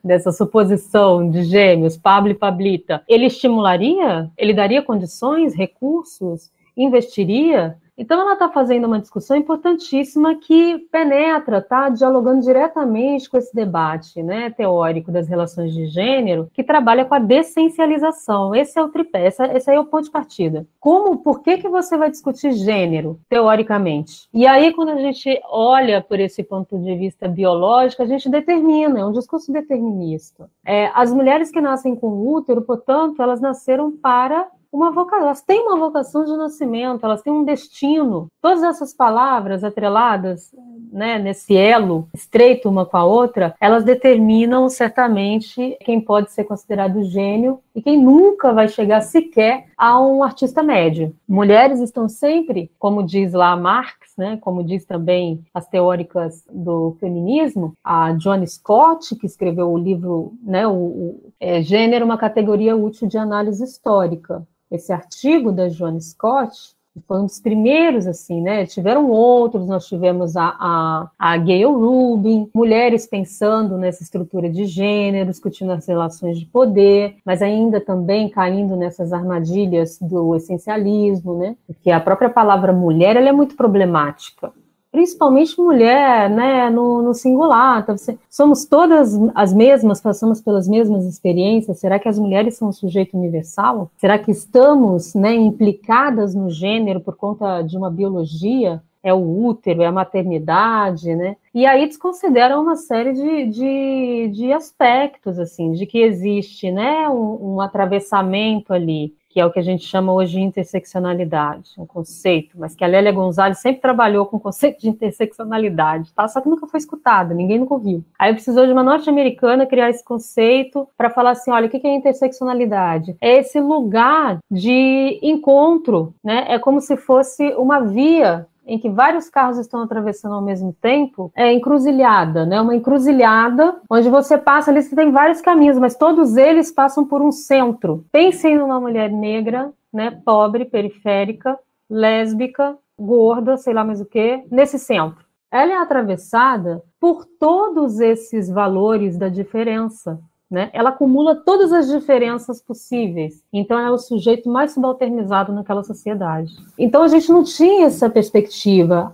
[0.03, 4.31] dessa suposição de gêmeos, Pablo e Pablita, ele estimularia?
[4.37, 6.51] Ele daria condições, recursos?
[6.75, 7.77] Investiria?
[7.97, 14.21] Então, ela está fazendo uma discussão importantíssima que penetra, está dialogando diretamente com esse debate
[14.21, 18.53] né, teórico das relações de gênero, que trabalha com a dessencialização.
[18.53, 20.67] Esse é o tripé, esse, esse é o ponto de partida.
[20.79, 24.29] Como, por que, que você vai discutir gênero, teoricamente?
[24.31, 28.99] E aí, quando a gente olha por esse ponto de vista biológico, a gente determina,
[28.99, 30.49] é um discurso determinista.
[30.63, 35.61] É, as mulheres que nascem com útero, portanto, elas nasceram para uma vocação, elas têm
[35.61, 38.27] uma vocação de nascimento, elas têm um destino.
[38.41, 40.51] Todas essas palavras atreladas,
[40.91, 47.03] né, nesse elo estreito uma com a outra, elas determinam certamente quem pode ser considerado
[47.03, 51.15] gênio e quem nunca vai chegar sequer a um artista médio.
[51.29, 57.75] Mulheres estão sempre, como diz lá Marx, né, como diz também as teóricas do feminismo,
[57.83, 63.07] a Joan Scott, que escreveu o livro, né, o, o é, Gênero, uma categoria útil
[63.07, 66.75] de análise histórica esse artigo da Joan Scott
[67.07, 68.65] foi um dos primeiros, assim, né?
[68.65, 75.29] Tiveram outros, nós tivemos a, a, a Gayle Rubin, mulheres pensando nessa estrutura de gênero,
[75.29, 81.55] discutindo as relações de poder, mas ainda também caindo nessas armadilhas do essencialismo, né?
[81.65, 84.51] Porque a própria palavra mulher, ela é muito problemática
[84.97, 87.85] principalmente mulher, né, no, no singular.
[87.85, 91.77] Você, somos todas as mesmas, passamos pelas mesmas experiências.
[91.77, 93.91] Será que as mulheres são um sujeito universal?
[93.97, 98.81] Será que estamos, né, implicadas no gênero por conta de uma biologia?
[99.03, 101.35] É o útero, é a maternidade, né?
[101.53, 107.53] E aí desconsideram uma série de, de, de aspectos, assim, de que existe, né, um,
[107.53, 112.57] um atravessamento ali que é o que a gente chama hoje de interseccionalidade, um conceito,
[112.57, 116.27] mas que a Lélia Gonzalez sempre trabalhou com o conceito de interseccionalidade, tá?
[116.27, 118.03] Só que nunca foi escutado, ninguém nunca ouviu.
[118.17, 121.93] Aí precisou de uma norte-americana criar esse conceito para falar assim, olha, o que é
[121.93, 123.15] interseccionalidade?
[123.21, 126.45] É esse lugar de encontro, né?
[126.47, 131.31] É como se fosse uma via em que vários carros estão atravessando ao mesmo tempo,
[131.35, 132.59] é encruzilhada, né?
[132.59, 137.21] Uma encruzilhada onde você passa ali, você tem vários caminhos, mas todos eles passam por
[137.21, 138.05] um centro.
[138.11, 140.21] Pensem numa mulher negra, né?
[140.25, 141.57] Pobre, periférica,
[141.89, 145.25] lésbica, gorda, sei lá mais o que, nesse centro.
[145.49, 150.69] Ela é atravessada por todos esses valores da diferença, né?
[150.71, 153.43] Ela acumula todas as diferenças possíveis.
[153.51, 156.55] Então, é o sujeito mais subalternizado naquela sociedade.
[156.77, 159.11] Então, a gente não tinha essa perspectiva.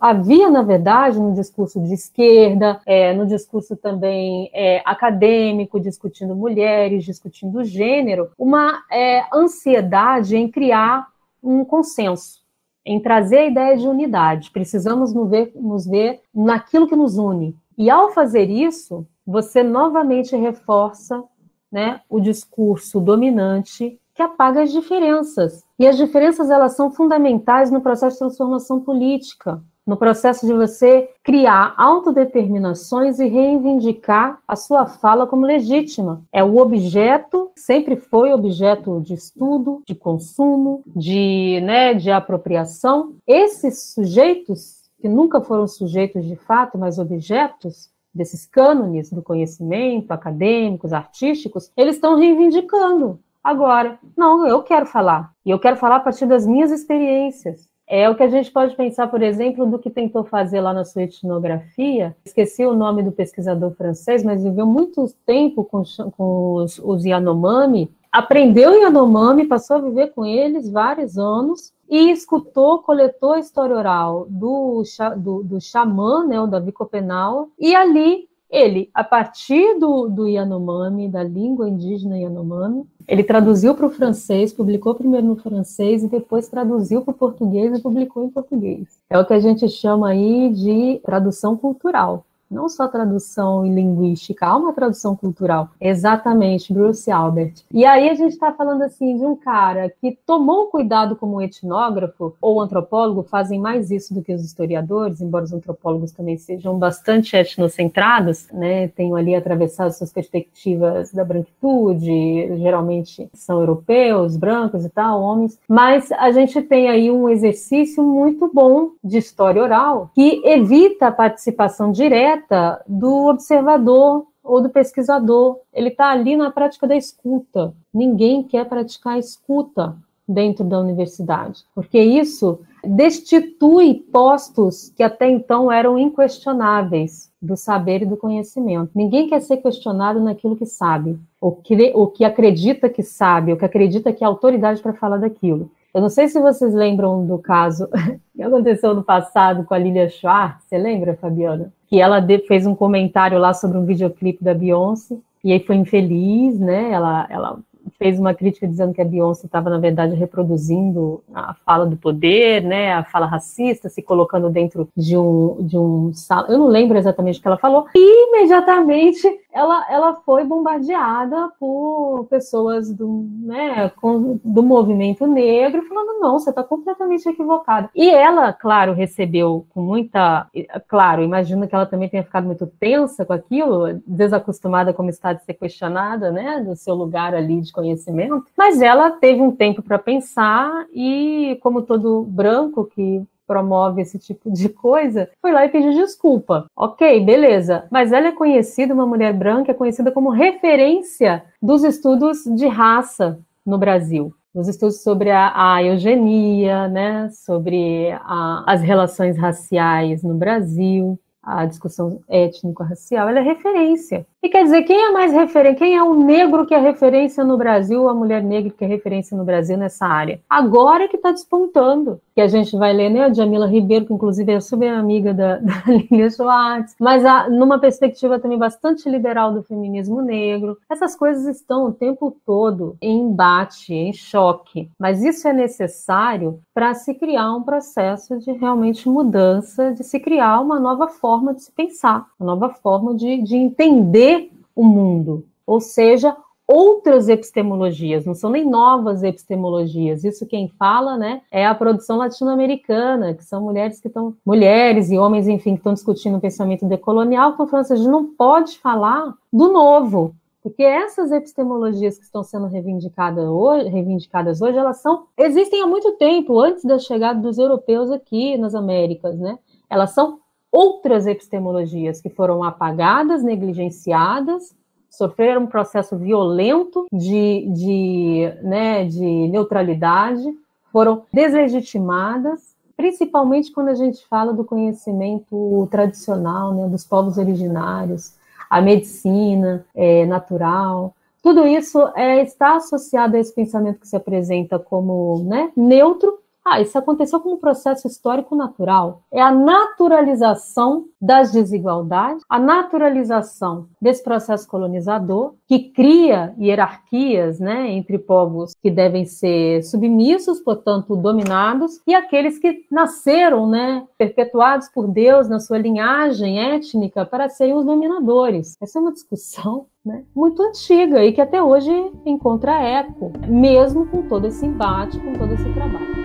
[0.00, 7.04] Havia, na verdade, no discurso de esquerda, é, no discurso também é, acadêmico, discutindo mulheres,
[7.04, 11.06] discutindo gênero, uma é, ansiedade em criar
[11.42, 12.42] um consenso
[12.84, 14.50] em trazer a ideia de unidade.
[14.50, 17.54] Precisamos nos ver, nos ver naquilo que nos une.
[17.78, 21.22] E ao fazer isso, você novamente reforça
[21.70, 25.64] né, o discurso dominante que apaga as diferenças.
[25.78, 31.08] E as diferenças elas são fundamentais no processo de transformação política, no processo de você
[31.24, 36.22] criar autodeterminações e reivindicar a sua fala como legítima.
[36.32, 43.14] É o objeto, sempre foi objeto de estudo, de consumo, de, né, de apropriação.
[43.26, 50.92] Esses sujeitos, que nunca foram sujeitos de fato, mas objetos, desses cânones do conhecimento, acadêmicos,
[50.92, 53.18] artísticos, eles estão reivindicando.
[53.42, 55.32] Agora, não, eu quero falar.
[55.44, 57.68] E eu quero falar a partir das minhas experiências.
[57.86, 60.84] É o que a gente pode pensar, por exemplo, do que tentou fazer lá na
[60.84, 62.16] sua etnografia.
[62.24, 65.82] Esqueci o nome do pesquisador francês, mas viveu muito tempo com,
[66.16, 67.90] com os, os Yanomami.
[68.12, 74.26] Aprendeu Yanomami, passou a viver com eles vários anos e escutou, coletou a história oral
[74.28, 74.82] do,
[75.16, 81.08] do, do xamã, né, o Davi Copenau, e ali ele, a partir do, do Yanomami,
[81.08, 86.48] da língua indígena Yanomami, ele traduziu para o francês, publicou primeiro no francês e depois
[86.48, 89.00] traduziu para o português e publicou em português.
[89.08, 94.56] É o que a gente chama aí de tradução cultural não só tradução linguística, há
[94.56, 95.70] uma tradução cultural.
[95.80, 97.54] Exatamente, Bruce Albert.
[97.72, 102.34] E aí a gente está falando assim de um cara que tomou cuidado como etnógrafo
[102.40, 107.36] ou antropólogo, fazem mais isso do que os historiadores, embora os antropólogos também sejam bastante
[107.36, 108.88] etnocentrados, né?
[108.88, 116.10] Tenham ali atravessado suas perspectivas da branquitude, geralmente são europeus, brancos e tal, homens, mas
[116.12, 121.90] a gente tem aí um exercício muito bom de história oral que evita a participação
[121.90, 125.58] direta direta do observador ou do pesquisador.
[125.72, 127.72] Ele está ali na prática da escuta.
[127.92, 135.98] Ninguém quer praticar escuta dentro da universidade, porque isso destitui postos que até então eram
[135.98, 138.90] inquestionáveis do saber e do conhecimento.
[138.94, 143.58] Ninguém quer ser questionado naquilo que sabe, ou que, ou que acredita que sabe, ou
[143.58, 145.70] que acredita que é autoridade para falar daquilo.
[145.92, 147.88] Eu não sei se vocês lembram do caso
[148.34, 150.64] que aconteceu no passado com a Lilia Schwartz.
[150.64, 151.72] Você lembra, Fabiana?
[151.92, 156.58] Que ela fez um comentário lá sobre um videoclipe da Beyoncé e aí foi infeliz,
[156.58, 156.90] né?
[156.90, 157.58] Ela, ela
[157.98, 162.62] fez uma crítica dizendo que a Beyoncé estava, na verdade, reproduzindo a fala do poder,
[162.62, 166.12] né, a fala racista, se colocando dentro de um, de um
[166.48, 167.86] Eu não lembro exatamente o que ela falou.
[167.94, 176.20] E imediatamente ela, ela foi bombardeada por pessoas do, né, com, do movimento negro, falando:
[176.20, 177.90] não, você está completamente equivocada.
[177.94, 180.48] E ela, claro, recebeu com muita.
[180.88, 185.44] Claro, imagino que ela também tenha ficado muito tensa com aquilo, desacostumada como está de
[185.44, 189.98] ser questionada, né, do seu lugar ali de conhecimento, mas ela teve um tempo para
[189.98, 195.92] pensar e, como todo branco que promove esse tipo de coisa, foi lá e pediu
[195.92, 196.66] desculpa.
[196.76, 197.86] Ok, beleza.
[197.90, 203.38] Mas ela é conhecida, uma mulher branca, é conhecida como referência dos estudos de raça
[203.64, 204.34] no Brasil.
[204.54, 211.66] Os estudos sobre a, a eugenia, né, sobre a, as relações raciais no Brasil a
[211.66, 214.24] discussão étnico-racial, ela é referência.
[214.42, 215.78] E quer dizer, quem é mais referência?
[215.78, 219.36] Quem é o negro que é referência no Brasil, a mulher negra que é referência
[219.36, 220.40] no Brasil nessa área?
[220.50, 222.20] Agora que está despontando.
[222.34, 223.24] Que a gente vai ler, né?
[223.24, 227.78] A Jamila Ribeiro, que inclusive é super amiga da, da Lilia Schwartz, mas a, numa
[227.78, 230.76] perspectiva também bastante liberal do feminismo negro.
[230.90, 234.90] Essas coisas estão o tempo todo em embate, em choque.
[234.98, 240.58] Mas isso é necessário para se criar um processo de realmente mudança, de se criar
[240.60, 244.31] uma nova forma de se pensar, uma nova forma de, de entender
[244.74, 245.44] o mundo.
[245.66, 250.24] Ou seja, outras epistemologias, não são nem novas epistemologias.
[250.24, 255.18] Isso quem fala, né, é a produção latino-americana, que são mulheres que estão, mulheres e
[255.18, 259.34] homens, enfim, que estão discutindo o pensamento decolonial, estão assim, a gente não pode falar
[259.52, 265.82] do novo, porque essas epistemologias que estão sendo reivindicadas hoje, reivindicadas hoje, elas são existem
[265.82, 269.58] há muito tempo, antes da chegada dos europeus aqui nas Américas, né?
[269.90, 270.38] Elas são
[270.72, 274.74] outras epistemologias que foram apagadas, negligenciadas,
[275.10, 280.42] sofreram um processo violento de, de, né, de neutralidade,
[280.90, 288.34] foram deslegitimadas, principalmente quando a gente fala do conhecimento tradicional, né, dos povos originários,
[288.70, 291.14] a medicina é, natural.
[291.42, 296.80] Tudo isso é, está associado a esse pensamento que se apresenta como né, neutro, ah,
[296.80, 299.22] isso aconteceu como um processo histórico natural.
[299.32, 308.18] É a naturalização das desigualdades, a naturalização desse processo colonizador que cria hierarquias né, entre
[308.18, 315.48] povos que devem ser submissos, portanto dominados, e aqueles que nasceram, né, perpetuados por Deus
[315.48, 318.76] na sua linhagem étnica para serem os dominadores.
[318.80, 321.92] Essa é uma discussão né, muito antiga e que até hoje
[322.24, 326.21] encontra eco, mesmo com todo esse embate, com todo esse trabalho.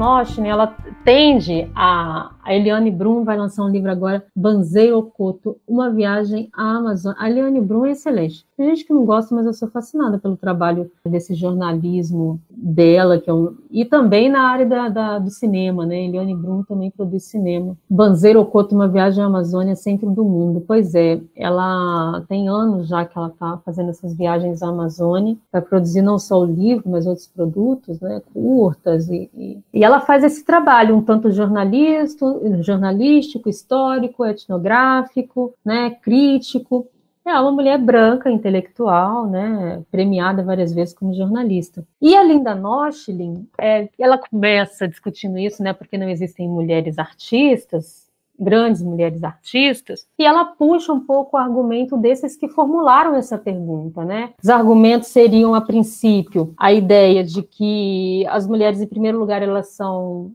[0.00, 0.66] Noshne, ela
[1.04, 2.30] tende a.
[2.42, 7.18] A Eliane Brum vai lançar um livro agora, Banzei Oculto, Uma Viagem à Amazônia.
[7.20, 8.44] A Eliane Brum é excelente.
[8.56, 13.30] Tem gente que não gosta, mas eu sou fascinada pelo trabalho desse jornalismo dela, que
[13.30, 16.04] é um, e também na área da, da, do cinema, né?
[16.04, 17.76] Eliane Brum também produz cinema.
[17.88, 20.62] Banzeiro Oculto, Uma Viagem à Amazônia, Centro do Mundo.
[20.66, 25.62] Pois é, ela tem anos já que ela está fazendo essas viagens à Amazônia, para
[25.62, 28.20] produzir não só o livro, mas outros produtos, né?
[28.32, 32.29] Curtas, e, e, e ela faz esse trabalho um tanto jornalista,
[32.62, 36.86] jornalístico, histórico, etnográfico, né, crítico.
[37.24, 41.86] É uma mulher branca, intelectual, né, premiada várias vezes como jornalista.
[42.00, 48.10] E a Linda Nochlin, é, ela começa discutindo isso, né, porque não existem mulheres artistas,
[48.40, 54.02] grandes mulheres artistas, e ela puxa um pouco o argumento desses que formularam essa pergunta,
[54.02, 54.32] né?
[54.42, 59.68] Os argumentos seriam, a princípio, a ideia de que as mulheres, em primeiro lugar, elas
[59.68, 60.32] são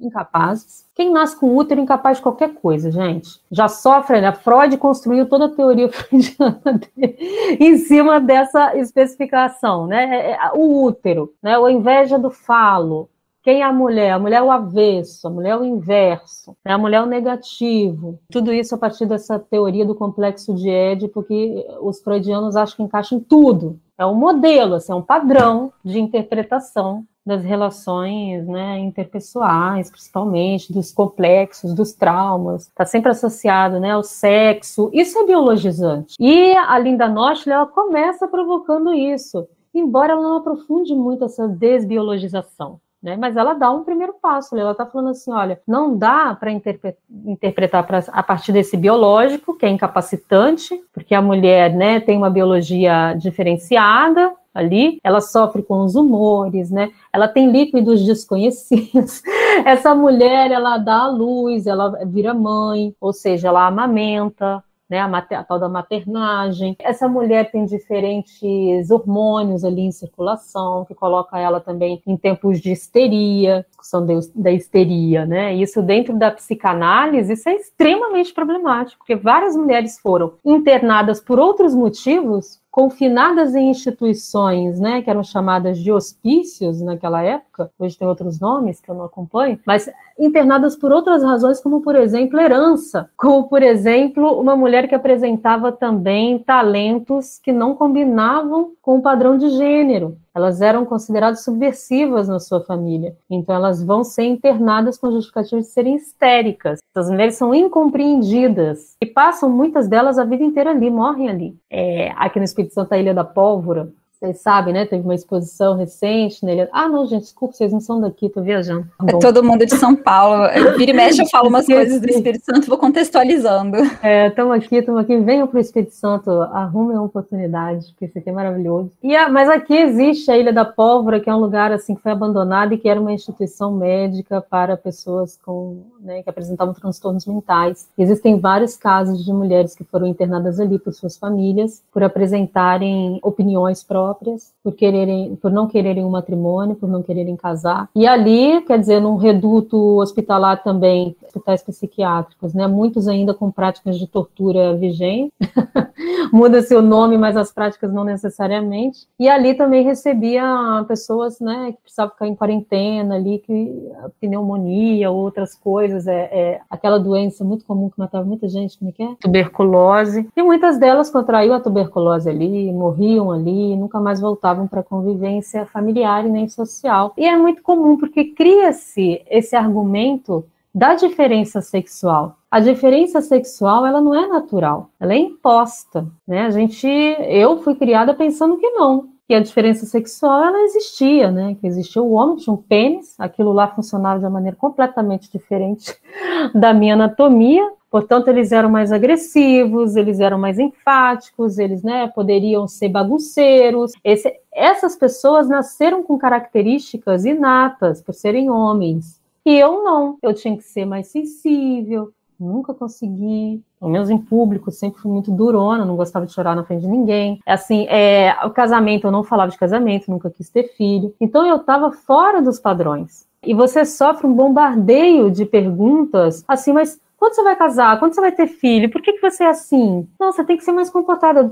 [0.00, 0.84] incapazes.
[0.94, 3.40] Quem nasce com útero é incapaz de qualquer coisa, gente.
[3.50, 4.32] Já sofre, né?
[4.32, 10.04] Freud construiu toda a teoria freudiana em cima dessa especificação, né?
[10.04, 11.56] É, é, o útero, né?
[11.56, 13.08] A inveja do falo.
[13.42, 14.12] Quem é a mulher?
[14.12, 16.72] A mulher é o avesso, a mulher é o inverso, né?
[16.72, 18.18] a mulher é o negativo.
[18.32, 22.82] Tudo isso a partir dessa teoria do complexo de Édipo, que os freudianos acham que
[22.84, 23.78] encaixa em tudo.
[23.98, 30.92] É um modelo, assim, é um padrão de interpretação das relações né, interpessoais, principalmente, dos
[30.92, 34.90] complexos, dos traumas, está sempre associado né, ao sexo.
[34.92, 36.14] Isso é biologizante.
[36.20, 42.78] E a Linda Nostl, ela começa provocando isso, embora ela não aprofunde muito essa desbiologização.
[43.04, 43.18] Né?
[43.18, 44.56] Mas ela dá um primeiro passo.
[44.56, 49.66] Ela está falando assim: olha, não dá para interpretar pra, a partir desse biológico, que
[49.66, 55.96] é incapacitante, porque a mulher né, tem uma biologia diferenciada, ali, ela sofre com os
[55.96, 56.90] humores, né?
[57.12, 59.22] Ela tem líquidos desconhecidos.
[59.66, 65.08] Essa mulher, ela dá a luz, ela vira mãe, ou seja, ela amamenta, né, a,
[65.08, 66.76] mater, a, tal da maternagem.
[66.78, 72.72] Essa mulher tem diferentes hormônios ali em circulação, que coloca ela também em tempos de
[72.72, 75.54] histeria, discussão da histeria, né?
[75.54, 81.74] Isso dentro da psicanálise, isso é extremamente problemático, porque várias mulheres foram internadas por outros
[81.74, 88.40] motivos confinadas em instituições, né, que eram chamadas de hospícios naquela época, hoje tem outros
[88.40, 89.88] nomes que eu não acompanho, mas
[90.18, 95.72] internadas por outras razões, como por exemplo herança, como por exemplo uma mulher que apresentava
[95.72, 100.16] também talentos que não combinavam com o padrão de gênero.
[100.34, 103.16] Elas eram consideradas subversivas na sua família.
[103.30, 106.80] Então, elas vão ser internadas com justificativa de serem histéricas.
[106.90, 111.56] Essas mulheres são incompreendidas e passam muitas delas a vida inteira ali, morrem ali.
[111.70, 113.92] É, aqui no Espírito Santo, a Ilha da Pólvora,
[114.24, 114.86] vocês sabem, né?
[114.86, 116.66] Teve uma exposição recente nele.
[116.72, 118.86] Ah, não, gente, desculpa, vocês não são daqui, tô viajando.
[118.98, 120.48] Tá é todo mundo de São Paulo.
[120.78, 123.76] Vira e mexe, eu falo umas coisas do Espírito Santo, vou contextualizando.
[124.02, 125.16] É, estamos aqui, estamos aqui.
[125.18, 128.90] Venham para o Espírito Santo, arrumem uma oportunidade, porque isso aqui é maravilhoso.
[129.02, 132.02] E a, mas aqui existe a Ilha da Pólvora, que é um lugar assim que
[132.02, 137.26] foi abandonado e que era uma instituição médica para pessoas com, né, que apresentavam transtornos
[137.26, 137.88] mentais.
[137.98, 143.82] Existem vários casos de mulheres que foram internadas ali por suas famílias, por apresentarem opiniões
[143.82, 147.88] próprias próprias, por quererem, por não quererem um matrimônio, por não quererem casar.
[147.94, 152.66] E ali, quer dizer, num reduto hospitalar também, hospitais psiquiátricos, né?
[152.66, 155.32] Muitos ainda com práticas de tortura vigente.
[156.32, 159.06] Muda-se o nome, mas as práticas não necessariamente.
[159.18, 160.44] E ali também recebia
[160.88, 166.98] pessoas, né, que precisavam ficar em quarentena ali, que pneumonia, outras coisas, é, é aquela
[166.98, 169.14] doença muito comum que matava muita gente, como é que é?
[169.20, 170.28] Tuberculose.
[170.36, 175.66] E muitas delas contraíam a tuberculose ali, morriam ali, nunca mais voltavam para a convivência
[175.66, 177.12] familiar e nem social.
[177.16, 182.36] E é muito comum porque cria-se esse argumento da diferença sexual.
[182.50, 186.42] A diferença sexual, ela não é natural, ela é imposta, né?
[186.42, 191.56] A gente, eu fui criada pensando que não, que a diferença sexual ela existia, né?
[191.60, 195.96] Que existia o homem, tinha um pênis, aquilo lá funcionava de uma maneira completamente diferente
[196.54, 197.70] da minha anatomia.
[197.94, 203.92] Portanto, eles eram mais agressivos, eles eram mais enfáticos, eles né, poderiam ser bagunceiros.
[204.02, 209.20] Esse, essas pessoas nasceram com características inatas por serem homens.
[209.46, 210.18] E eu não.
[210.20, 213.62] Eu tinha que ser mais sensível, nunca consegui.
[213.78, 216.88] Pelo menos em público, sempre fui muito durona, não gostava de chorar na frente de
[216.88, 217.38] ninguém.
[217.46, 221.14] Assim, é, o casamento, eu não falava de casamento, nunca quis ter filho.
[221.20, 223.24] Então eu estava fora dos padrões.
[223.46, 227.98] E você sofre um bombardeio de perguntas assim, mas quando você vai casar?
[227.98, 228.90] Quando você vai ter filho?
[228.90, 230.08] Por que, que você é assim?
[230.18, 231.50] Não, você tem que ser mais comportada,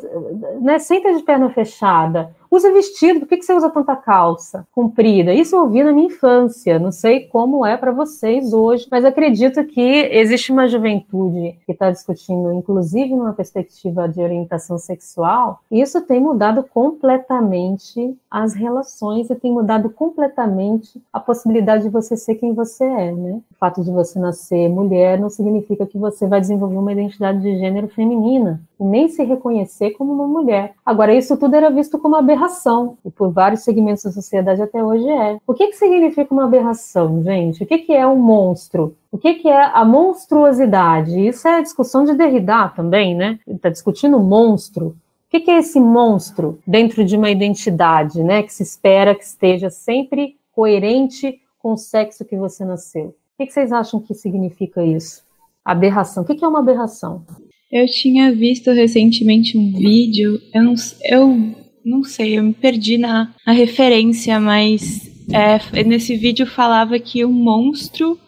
[0.61, 0.79] né?
[0.79, 2.35] Senta de perna fechada.
[2.53, 5.33] Usa vestido, por que, que você usa tanta calça comprida?
[5.33, 9.65] Isso eu ouvi na minha infância, não sei como é para vocês hoje, mas acredito
[9.65, 16.03] que existe uma juventude que está discutindo, inclusive numa perspectiva de orientação sexual, e isso
[16.03, 22.53] tem mudado completamente as relações e tem mudado completamente a possibilidade de você ser quem
[22.53, 23.41] você é, né?
[23.51, 27.57] O fato de você nascer mulher não significa que você vai desenvolver uma identidade de
[27.57, 30.75] gênero feminina e nem se reconhecer como uma mulher.
[30.85, 35.09] Agora, isso tudo era visto como aberração, e por vários segmentos da sociedade até hoje
[35.09, 35.39] é.
[35.47, 37.63] O que, que significa uma aberração, gente?
[37.63, 38.97] O que, que é um monstro?
[39.11, 41.19] O que, que é a monstruosidade?
[41.27, 43.39] Isso é a discussão de Derrida também, né?
[43.47, 44.87] Ele está discutindo monstro.
[44.89, 44.95] O
[45.31, 48.43] que, que é esse monstro dentro de uma identidade, né?
[48.43, 53.07] Que se espera que esteja sempre coerente com o sexo que você nasceu.
[53.07, 55.23] O que, que vocês acham que significa isso?
[55.65, 56.23] Aberração.
[56.23, 57.25] O que, que é uma aberração?
[57.73, 63.35] Eu tinha visto recentemente um vídeo, eu não, eu não sei, eu me perdi na,
[63.47, 68.19] na referência, mas é, nesse vídeo falava que o monstro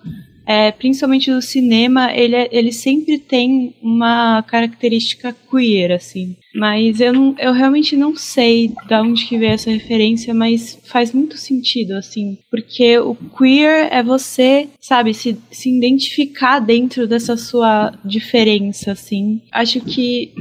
[0.47, 6.37] é, principalmente do cinema, ele, é, ele sempre tem uma característica queer, assim.
[6.55, 11.13] Mas eu, não, eu realmente não sei de onde que veio essa referência, mas faz
[11.13, 12.39] muito sentido, assim.
[12.51, 19.41] Porque o queer é você, sabe, se, se identificar dentro dessa sua diferença, assim.
[19.51, 20.33] Acho que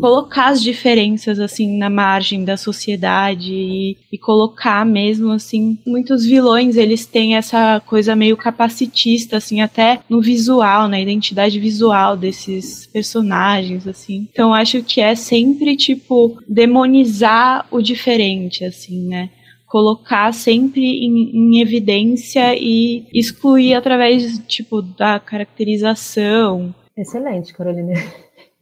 [0.00, 6.76] colocar as diferenças assim na margem da sociedade e, e, colocar mesmo assim muitos vilões
[6.76, 13.86] eles têm essa coisa meio capacitista assim até no visual na identidade visual desses personagens
[13.86, 14.28] assim.
[14.32, 19.30] Então acho que é sempre tipo demonizar o diferente assim né?
[19.66, 26.74] Colocar sempre em, em, evidência e excluir através tipo da caracterização.
[26.96, 27.92] Excelente Carolina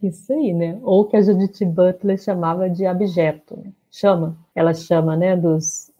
[0.09, 0.79] isso aí, né?
[0.83, 3.57] Ou que a Judith Butler chamava de abjeto.
[3.57, 3.73] Né?
[3.91, 5.91] Chama, ela chama, né, dos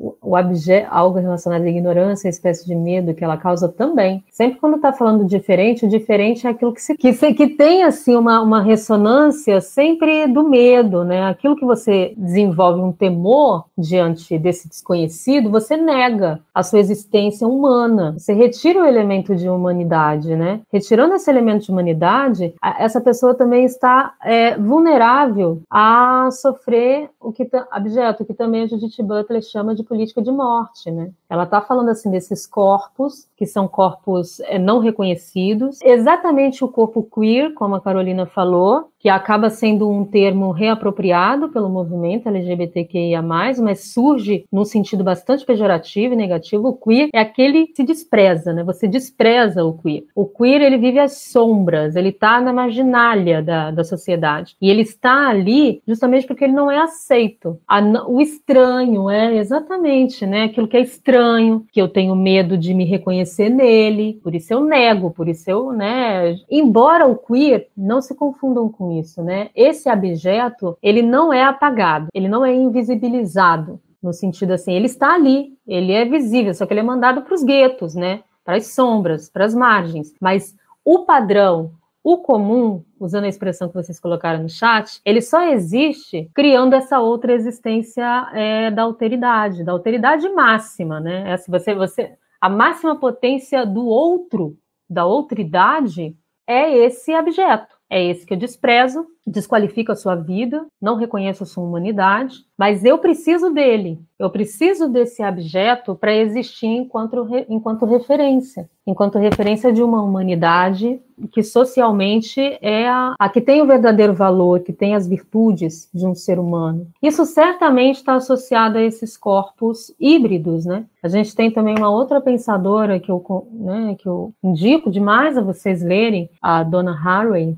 [0.00, 4.24] o objeto, algo relacionado à ignorância, a espécie de medo que ela causa também.
[4.30, 7.82] Sempre quando está falando diferente, o diferente é aquilo que, se, que, se, que tem
[7.82, 11.26] assim uma, uma ressonância sempre do medo, né?
[11.26, 18.14] Aquilo que você desenvolve um temor diante desse desconhecido, você nega a sua existência humana.
[18.16, 20.60] Você retira o elemento de humanidade, né?
[20.72, 27.48] Retirando esse elemento de humanidade, essa pessoa também está é, vulnerável a sofrer o que
[27.76, 31.10] objeto que também a Judith Butler chama de política de morte, né?
[31.28, 37.02] Ela está falando assim desses corpos que são corpos é, não reconhecidos, exatamente o corpo
[37.12, 43.92] queer, como a Carolina falou, que acaba sendo um termo reapropriado pelo movimento LGBTQIA+, mas
[43.92, 46.68] surge num sentido bastante pejorativo e negativo.
[46.68, 48.62] O queer é aquele que se despreza, né?
[48.62, 50.04] Você despreza o queer.
[50.14, 54.54] O queer, ele vive às sombras, ele está na marginália da, da sociedade.
[54.60, 57.58] E ele está ali justamente porque ele não é aceito.
[57.66, 60.44] A, o estranho é exatamente, né?
[60.44, 64.62] Aquilo que é estranho, que eu tenho medo de me reconhecer nele, por isso eu
[64.62, 66.36] nego, por isso eu, né?
[66.50, 69.50] Embora o queer, não se confundam com isso, né?
[69.54, 75.14] Esse abjeto, ele não é apagado, ele não é invisibilizado, no sentido assim, ele está
[75.14, 78.22] ali, ele é visível, só que ele é mandado para os guetos, né?
[78.44, 80.14] Para as sombras, para as margens.
[80.20, 81.72] Mas o padrão,
[82.02, 86.98] o comum, usando a expressão que vocês colocaram no chat, ele só existe criando essa
[86.98, 91.30] outra existência é, da alteridade, da alteridade máxima, né?
[91.30, 94.56] É assim, você, você, a máxima potência do outro,
[94.88, 96.16] da outridade,
[96.46, 97.79] é esse abjeto.
[97.90, 102.84] É esse que eu desprezo, desqualifico a sua vida, não reconheço a sua humanidade, mas
[102.84, 103.98] eu preciso dele.
[104.16, 111.00] Eu preciso desse objeto para existir enquanto, enquanto referência, enquanto referência de uma humanidade
[111.32, 116.06] que socialmente é a, a que tem o verdadeiro valor, que tem as virtudes de
[116.06, 116.86] um ser humano.
[117.02, 120.84] Isso certamente está associado a esses corpos híbridos, né?
[121.02, 125.42] A gente tem também uma outra pensadora que eu, né, que eu indico demais a
[125.42, 127.56] vocês lerem, a Donna Haraway,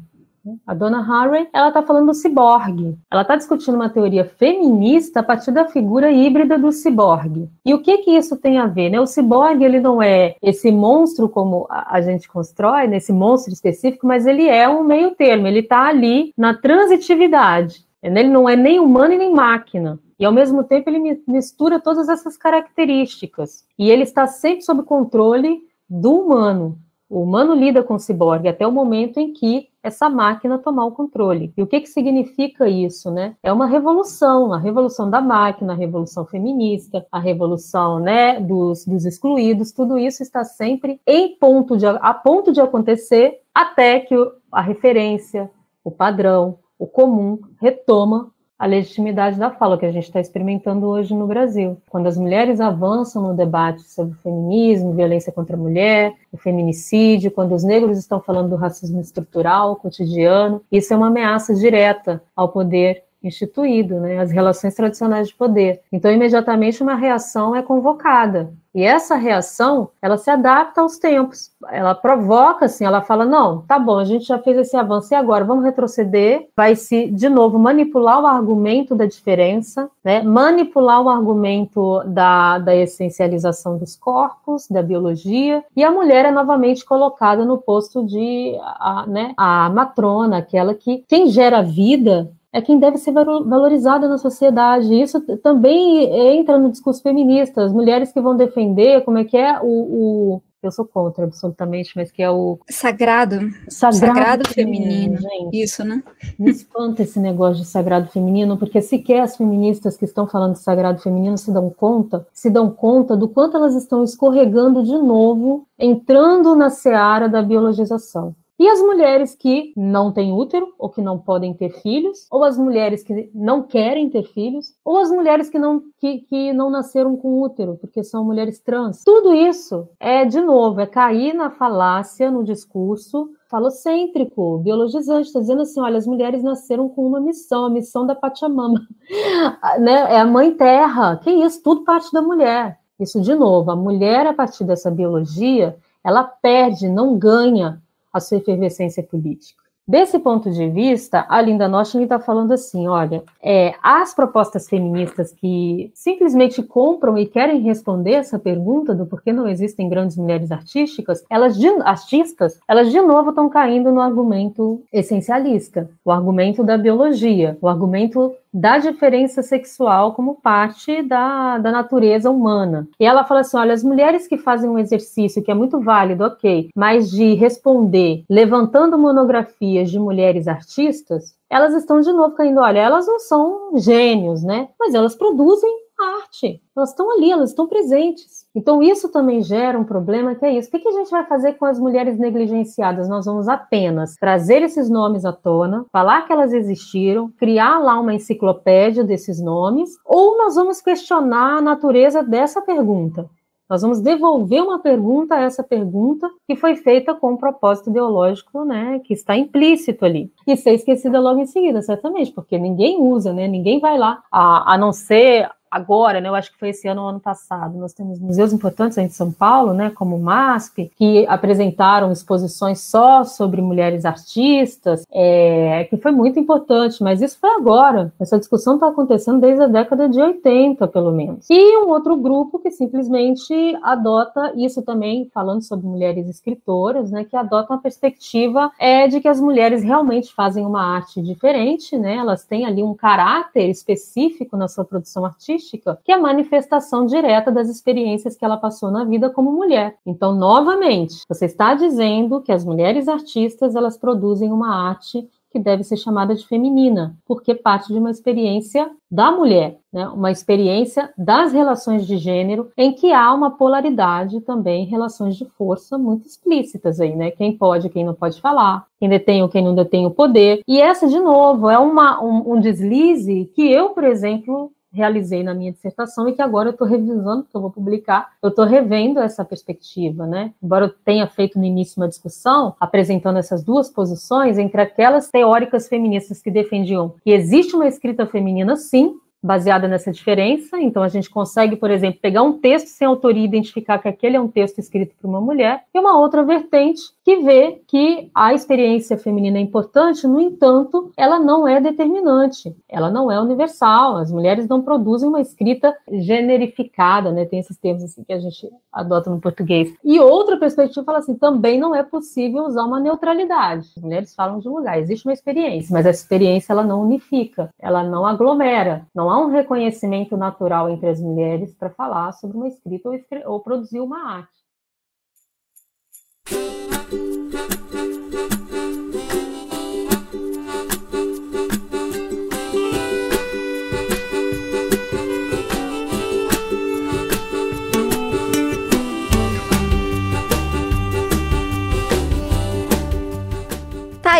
[0.66, 2.98] a dona Harry, ela está falando do ciborgue.
[3.10, 7.48] Ela está discutindo uma teoria feminista a partir da figura híbrida do ciborgue.
[7.64, 8.90] E o que que isso tem a ver?
[8.90, 9.00] Né?
[9.00, 13.18] O ciborgue ele não é esse monstro como a gente constrói, nesse né?
[13.18, 15.46] monstro específico, mas ele é um meio termo.
[15.46, 17.84] Ele está ali na transitividade.
[18.02, 19.98] Ele não é nem humano e nem máquina.
[20.18, 23.64] E ao mesmo tempo ele mistura todas essas características.
[23.78, 26.78] E ele está sempre sob controle do humano.
[27.12, 30.92] O humano lida com o ciborgue até o momento em que essa máquina tomar o
[30.92, 31.52] controle.
[31.54, 33.36] E o que, que significa isso, né?
[33.42, 39.04] É uma revolução, a revolução da máquina, a revolução feminista, a revolução né, dos, dos
[39.04, 44.14] excluídos, tudo isso está sempre em ponto de, a ponto de acontecer até que
[44.50, 45.50] a referência,
[45.84, 48.32] o padrão, o comum retoma
[48.62, 51.82] a legitimidade da fala que a gente está experimentando hoje no Brasil.
[51.90, 57.56] Quando as mulheres avançam no debate sobre feminismo, violência contra a mulher, o feminicídio, quando
[57.56, 63.02] os negros estão falando do racismo estrutural, cotidiano, isso é uma ameaça direta ao poder
[63.22, 65.80] instituído, né, as relações tradicionais de poder.
[65.92, 68.52] Então, imediatamente uma reação é convocada.
[68.74, 71.50] E essa reação, ela se adapta aos tempos.
[71.70, 75.14] Ela provoca, assim, ela fala: não, tá bom, a gente já fez esse avanço e
[75.14, 76.48] agora vamos retroceder.
[76.56, 80.22] Vai se, de novo, manipular o argumento da diferença, né?
[80.22, 86.84] manipular o argumento da, da essencialização dos corpos, da biologia, e a mulher é novamente
[86.84, 92.78] colocada no posto de a, né, a matrona, aquela que quem gera vida é quem
[92.78, 94.94] deve ser valorizada na sociedade.
[94.94, 96.04] Isso também
[96.38, 97.64] entra no discurso feminista.
[97.64, 101.90] As mulheres que vão defender como é que é o, o eu sou contra absolutamente,
[101.96, 105.50] mas que é o sagrado, sagrado, sagrado feminino, feminino.
[105.52, 106.00] isso, né?
[106.38, 110.60] Me espanta esse negócio de sagrado feminino, porque sequer as feministas que estão falando de
[110.60, 115.66] sagrado feminino se dão conta, se dão conta do quanto elas estão escorregando de novo,
[115.76, 118.32] entrando na seara da biologização.
[118.62, 122.56] E as mulheres que não têm útero, ou que não podem ter filhos, ou as
[122.56, 127.16] mulheres que não querem ter filhos, ou as mulheres que não, que, que não nasceram
[127.16, 129.02] com útero, porque são mulheres trans.
[129.04, 135.62] Tudo isso é, de novo, é cair na falácia, no discurso falocêntrico, biologizante, está dizendo
[135.62, 138.80] assim, olha, as mulheres nasceram com uma missão, a missão da Pachamama,
[139.80, 140.14] né?
[140.14, 142.78] É a mãe terra, que isso, tudo parte da mulher.
[143.00, 147.81] Isso, de novo, a mulher, a partir dessa biologia, ela perde, não ganha
[148.12, 149.62] a sua efervescência política.
[149.86, 155.32] Desse ponto de vista, a Linda Nostrin está falando assim: olha, é, as propostas feministas
[155.32, 161.24] que simplesmente compram e querem responder essa pergunta do porquê não existem grandes mulheres artísticas,
[161.28, 167.58] elas de, artistas, elas de novo estão caindo no argumento essencialista, o argumento da biologia,
[167.60, 172.86] o argumento da diferença sexual como parte da, da natureza humana.
[172.98, 176.24] E ela fala assim: olha, as mulheres que fazem um exercício que é muito válido,
[176.24, 182.60] ok, mas de responder levantando monografias de mulheres artistas, elas estão de novo caindo.
[182.60, 184.68] Olha, elas não são gênios, né?
[184.78, 186.60] Mas elas produzem arte.
[186.76, 188.41] Elas estão ali, elas estão presentes.
[188.54, 190.68] Então, isso também gera um problema que é isso.
[190.68, 193.08] O que a gente vai fazer com as mulheres negligenciadas?
[193.08, 198.14] Nós vamos apenas trazer esses nomes à tona, falar que elas existiram, criar lá uma
[198.14, 203.28] enciclopédia desses nomes, ou nós vamos questionar a natureza dessa pergunta?
[203.72, 208.66] Nós vamos devolver uma pergunta a essa pergunta que foi feita com um propósito ideológico,
[208.66, 210.30] né, que está implícito ali.
[210.46, 214.74] E ser esquecida logo em seguida, certamente, porque ninguém usa, né, ninguém vai lá, a,
[214.74, 217.94] a não ser agora, né, eu acho que foi esse ano ou ano passado, nós
[217.94, 223.62] temos museus importantes em São Paulo, né, como o MASP, que apresentaram exposições só sobre
[223.62, 228.12] mulheres artistas, é, que foi muito importante, mas isso foi agora.
[228.20, 231.46] Essa discussão está acontecendo desde a década de 80, pelo menos.
[231.48, 237.36] E um outro grupo que simplesmente adota isso também, falando sobre mulheres escritoras, né, que
[237.36, 242.44] adota uma perspectiva é, de que as mulheres realmente fazem uma arte diferente, né, elas
[242.44, 247.50] têm ali um caráter específico na sua produção artística, artística, que é a manifestação direta
[247.50, 249.96] das experiências que ela passou na vida como mulher.
[250.04, 255.84] Então, novamente, você está dizendo que as mulheres artistas elas produzem uma arte que deve
[255.84, 260.08] ser chamada de feminina, porque parte de uma experiência da mulher, né?
[260.08, 265.98] uma experiência das relações de gênero, em que há uma polaridade também, relações de força
[265.98, 267.30] muito explícitas aí, né?
[267.30, 270.62] Quem pode, quem não pode falar, quem detém ou quem não detém o poder.
[270.66, 275.54] E essa, de novo, é uma, um, um deslize que eu, por exemplo, realizei na
[275.54, 279.18] minha dissertação e que agora eu estou revisando, porque eu vou publicar, eu estou revendo
[279.20, 280.52] essa perspectiva, né?
[280.62, 285.88] Embora eu tenha feito no início uma discussão apresentando essas duas posições entre aquelas teóricas
[285.88, 290.80] feministas que defendiam que existe uma escrita feminina, sim, baseada nessa diferença.
[290.80, 294.36] Então, a gente consegue, por exemplo, pegar um texto sem autoria e identificar que aquele
[294.36, 298.52] é um texto escrito por uma mulher, e uma outra vertente que vê que a
[298.52, 304.16] experiência feminina é importante, no entanto, ela não é determinante, ela não é universal.
[304.16, 307.44] As mulheres não produzem uma escrita generificada, né?
[307.44, 309.94] Tem esses termos assim que a gente adota no português.
[310.04, 313.88] E outra perspectiva fala assim: também não é possível usar uma neutralidade.
[313.96, 317.70] As mulheres falam de um lugar, existe uma experiência, mas essa experiência ela não unifica,
[317.78, 322.68] ela não aglomera, não há um reconhecimento natural entre as mulheres para falar sobre uma
[322.68, 324.62] escrita ou, ou produzir uma arte.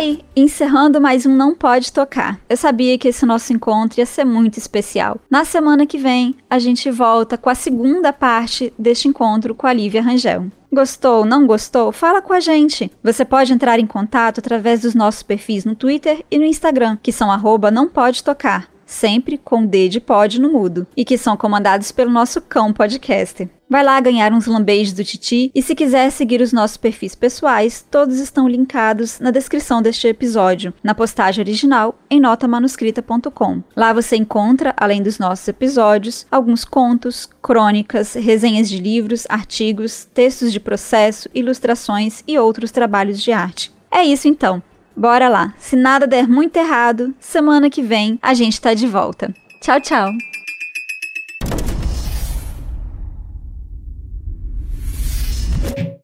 [0.03, 2.41] Aí, encerrando mais um Não Pode Tocar.
[2.49, 5.21] Eu sabia que esse nosso encontro ia ser muito especial.
[5.31, 9.73] Na semana que vem, a gente volta com a segunda parte deste encontro com a
[9.73, 10.47] Lívia Rangel.
[10.73, 11.93] Gostou, não gostou?
[11.93, 12.91] Fala com a gente.
[13.03, 17.13] Você pode entrar em contato através dos nossos perfis no Twitter e no Instagram, que
[17.13, 21.37] são arroba não pode tocar sempre com D de pod no mudo, e que são
[21.37, 23.49] comandados pelo nosso cão podcast.
[23.73, 27.83] Vai lá ganhar uns lambejos do Titi e se quiser seguir os nossos perfis pessoais,
[27.91, 33.63] todos estão linkados na descrição deste episódio, na postagem original em notamanuscrita.com.
[33.75, 40.53] Lá você encontra, além dos nossos episódios, alguns contos, crônicas, resenhas de livros, artigos, textos
[40.53, 43.73] de processo, ilustrações e outros trabalhos de arte.
[43.91, 44.63] É isso então.
[44.97, 45.55] Bora lá.
[45.59, 49.35] Se nada der muito errado, semana que vem a gente tá de volta.
[49.61, 50.11] Tchau, tchau.